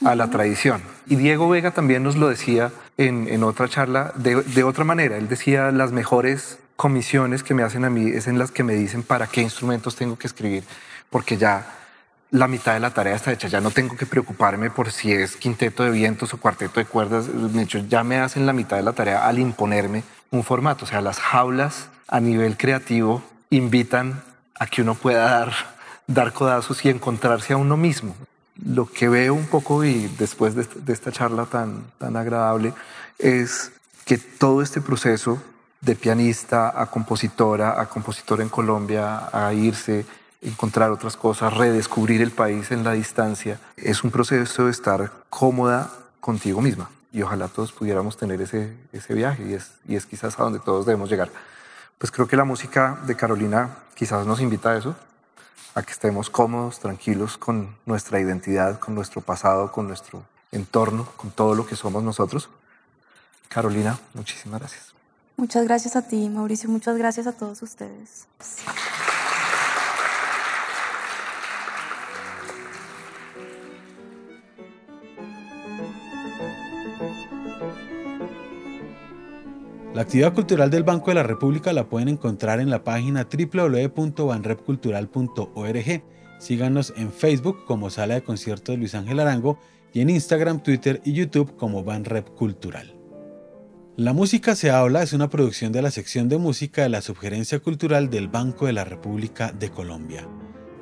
a 0.03 0.15
la 0.15 0.29
tradición. 0.29 0.81
Y 1.07 1.15
Diego 1.15 1.49
Vega 1.49 1.71
también 1.71 2.03
nos 2.03 2.15
lo 2.15 2.29
decía 2.29 2.71
en, 2.97 3.27
en 3.27 3.43
otra 3.43 3.67
charla 3.67 4.13
de, 4.15 4.41
de 4.41 4.63
otra 4.63 4.83
manera. 4.83 5.17
Él 5.17 5.27
decía, 5.27 5.71
las 5.71 5.91
mejores 5.91 6.59
comisiones 6.75 7.43
que 7.43 7.53
me 7.53 7.63
hacen 7.63 7.85
a 7.85 7.89
mí 7.89 8.09
es 8.09 8.27
en 8.27 8.37
las 8.37 8.51
que 8.51 8.63
me 8.63 8.73
dicen 8.73 9.03
para 9.03 9.27
qué 9.27 9.41
instrumentos 9.41 9.95
tengo 9.95 10.17
que 10.17 10.27
escribir, 10.27 10.63
porque 11.09 11.37
ya 11.37 11.65
la 12.31 12.47
mitad 12.47 12.73
de 12.73 12.79
la 12.79 12.91
tarea 12.91 13.15
está 13.15 13.31
hecha. 13.31 13.47
Ya 13.47 13.61
no 13.61 13.71
tengo 13.71 13.95
que 13.95 14.05
preocuparme 14.05 14.69
por 14.69 14.91
si 14.91 15.11
es 15.11 15.35
quinteto 15.35 15.83
de 15.83 15.91
vientos 15.91 16.33
o 16.33 16.37
cuarteto 16.37 16.79
de 16.79 16.85
cuerdas. 16.85 17.27
De 17.53 17.61
hecho, 17.61 17.79
ya 17.79 18.03
me 18.03 18.17
hacen 18.17 18.45
la 18.45 18.53
mitad 18.53 18.77
de 18.77 18.83
la 18.83 18.93
tarea 18.93 19.27
al 19.27 19.39
imponerme 19.39 20.03
un 20.31 20.43
formato. 20.43 20.85
O 20.85 20.87
sea, 20.87 21.01
las 21.01 21.19
jaulas 21.19 21.89
a 22.07 22.19
nivel 22.19 22.57
creativo 22.57 23.23
invitan 23.49 24.23
a 24.59 24.67
que 24.67 24.81
uno 24.81 24.95
pueda 24.95 25.29
dar, 25.29 25.53
dar 26.07 26.33
codazos 26.33 26.83
y 26.85 26.89
encontrarse 26.89 27.53
a 27.53 27.57
uno 27.57 27.77
mismo. 27.77 28.15
Lo 28.63 28.85
que 28.89 29.09
veo 29.09 29.33
un 29.33 29.47
poco 29.47 29.83
y 29.83 30.07
después 30.17 30.55
de, 30.55 30.93
esta 30.93 31.11
charla 31.11 31.45
tan, 31.45 31.83
tan 31.97 32.15
agradable 32.15 32.73
es 33.19 33.71
que 34.05 34.17
todo 34.17 34.61
este 34.61 34.81
proceso 34.81 35.41
de 35.81 35.95
pianista 35.95 36.81
a 36.81 36.87
compositora, 36.87 37.79
a 37.79 37.87
compositora 37.87 38.43
en 38.43 38.49
Colombia, 38.49 39.29
a 39.31 39.53
irse, 39.53 40.05
encontrar 40.45 40.91
otras 40.91 41.17
cosas, 41.17 41.53
redescubrir 41.53 42.21
el 42.21 42.31
país 42.31 42.71
en 42.71 42.83
la 42.83 42.93
distancia. 42.93 43.59
Es 43.77 44.03
un 44.03 44.11
proceso 44.11 44.65
de 44.65 44.71
estar 44.71 45.11
cómoda 45.29 45.91
contigo 46.19 46.61
misma 46.61 46.89
y 47.11 47.21
ojalá 47.21 47.47
todos 47.47 47.71
pudiéramos 47.71 48.17
tener 48.17 48.41
ese, 48.41 48.75
ese 48.91 49.13
viaje 49.13 49.43
y 49.47 49.53
es, 49.53 49.71
y 49.87 49.95
es 49.95 50.05
quizás 50.05 50.37
a 50.39 50.43
donde 50.43 50.59
todos 50.59 50.85
debemos 50.85 51.09
llegar. 51.09 51.29
Pues 51.97 52.11
creo 52.11 52.27
que 52.27 52.35
la 52.35 52.43
música 52.43 52.99
de 53.07 53.15
Carolina 53.15 53.77
quizás 53.95 54.25
nos 54.25 54.41
invita 54.41 54.71
a 54.71 54.77
eso, 54.77 54.95
a 55.73 55.81
que 55.81 55.91
estemos 55.91 56.29
cómodos, 56.29 56.79
tranquilos 56.79 57.37
con 57.37 57.75
nuestra 57.85 58.19
identidad, 58.19 58.79
con 58.79 58.95
nuestro 58.95 59.21
pasado, 59.21 59.71
con 59.71 59.87
nuestro 59.87 60.23
entorno, 60.51 61.07
con 61.15 61.31
todo 61.31 61.55
lo 61.55 61.65
que 61.65 61.75
somos 61.75 62.03
nosotros. 62.03 62.49
Carolina, 63.47 63.97
muchísimas 64.13 64.59
gracias. 64.59 64.93
Muchas 65.37 65.65
gracias 65.65 65.95
a 65.95 66.07
ti, 66.07 66.29
Mauricio. 66.29 66.69
Muchas 66.69 66.97
gracias 66.97 67.27
a 67.27 67.33
todos 67.33 67.61
ustedes. 67.61 68.27
La 79.95 80.01
actividad 80.01 80.33
cultural 80.33 80.69
del 80.69 80.83
Banco 80.83 81.09
de 81.09 81.15
la 81.15 81.23
República 81.23 81.71
la 81.71 81.87
pueden 81.87 82.09
encontrar 82.09 82.59
en 82.59 82.69
la 82.69 82.83
página 82.83 83.25
www.banrepcultural.org. 83.31 86.03
Síganos 86.37 86.93
en 86.97 87.13
Facebook 87.13 87.63
como 87.63 87.89
Sala 87.89 88.15
de 88.15 88.23
Conciertos 88.23 88.77
Luis 88.77 88.93
Ángel 88.93 89.21
Arango 89.21 89.57
y 89.93 90.01
en 90.01 90.09
Instagram, 90.09 90.61
Twitter 90.61 90.99
y 91.05 91.13
YouTube 91.13 91.55
como 91.55 91.85
Banrep 91.85 92.27
Cultural. 92.31 92.93
La 93.95 94.11
música 94.11 94.57
se 94.57 94.69
habla 94.69 95.01
es 95.01 95.13
una 95.13 95.29
producción 95.29 95.71
de 95.71 95.81
la 95.81 95.91
sección 95.91 96.27
de 96.27 96.39
música 96.39 96.81
de 96.81 96.89
la 96.89 96.99
Subgerencia 96.99 97.59
Cultural 97.59 98.09
del 98.09 98.27
Banco 98.27 98.65
de 98.65 98.73
la 98.73 98.83
República 98.83 99.53
de 99.53 99.69
Colombia. 99.69 100.27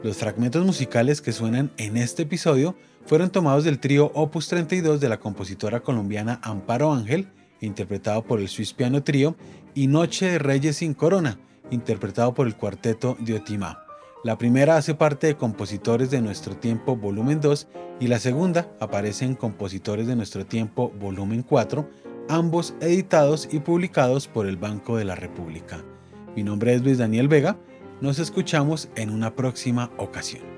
Los 0.02 0.18
fragmentos 0.18 0.66
musicales 0.66 1.22
que 1.22 1.34
suenan 1.34 1.72
en 1.78 1.98
este 1.98 2.24
episodio 2.24 2.76
fueron 3.06 3.30
tomados 3.30 3.64
del 3.64 3.80
trío 3.80 4.10
Opus 4.16 4.48
32 4.48 5.00
de 5.00 5.10
la 5.10 5.20
compositora 5.20 5.82
colombiana 5.82 6.40
Amparo 6.42 6.92
Ángel 6.92 7.28
interpretado 7.66 8.24
por 8.24 8.40
el 8.40 8.48
Swiss 8.48 8.74
Piano 8.74 9.04
Trio, 9.04 9.36
y 9.74 9.88
Noche 9.88 10.32
de 10.32 10.40
Reyes 10.40 10.78
sin 10.78 10.94
Corona, 10.94 11.40
interpretado 11.72 12.34
por 12.34 12.48
el 12.48 12.56
cuarteto 12.56 13.18
de 13.20 13.36
Otimá. 13.36 13.84
La 14.24 14.38
primera 14.38 14.78
hace 14.78 14.96
parte 14.96 15.28
de 15.28 15.36
Compositores 15.36 16.12
de 16.12 16.22
Nuestro 16.22 16.56
Tiempo 16.56 16.96
Volumen 16.96 17.42
2 17.42 17.68
y 18.00 18.08
la 18.08 18.20
segunda 18.20 18.72
aparece 18.80 19.26
en 19.26 19.36
Compositores 19.36 20.08
de 20.08 20.16
Nuestro 20.16 20.46
Tiempo 20.46 20.94
Volumen 21.00 21.44
4, 21.44 21.90
ambos 22.30 22.74
editados 22.80 23.50
y 23.52 23.60
publicados 23.60 24.28
por 24.28 24.48
el 24.48 24.58
Banco 24.58 24.98
de 24.98 25.06
la 25.06 25.16
República. 25.16 25.84
Mi 26.36 26.44
nombre 26.44 26.74
es 26.74 26.84
Luis 26.84 27.00
Daniel 27.00 27.28
Vega, 27.28 27.58
nos 28.00 28.20
escuchamos 28.20 28.90
en 28.96 29.10
una 29.10 29.36
próxima 29.36 29.92
ocasión. 29.98 30.53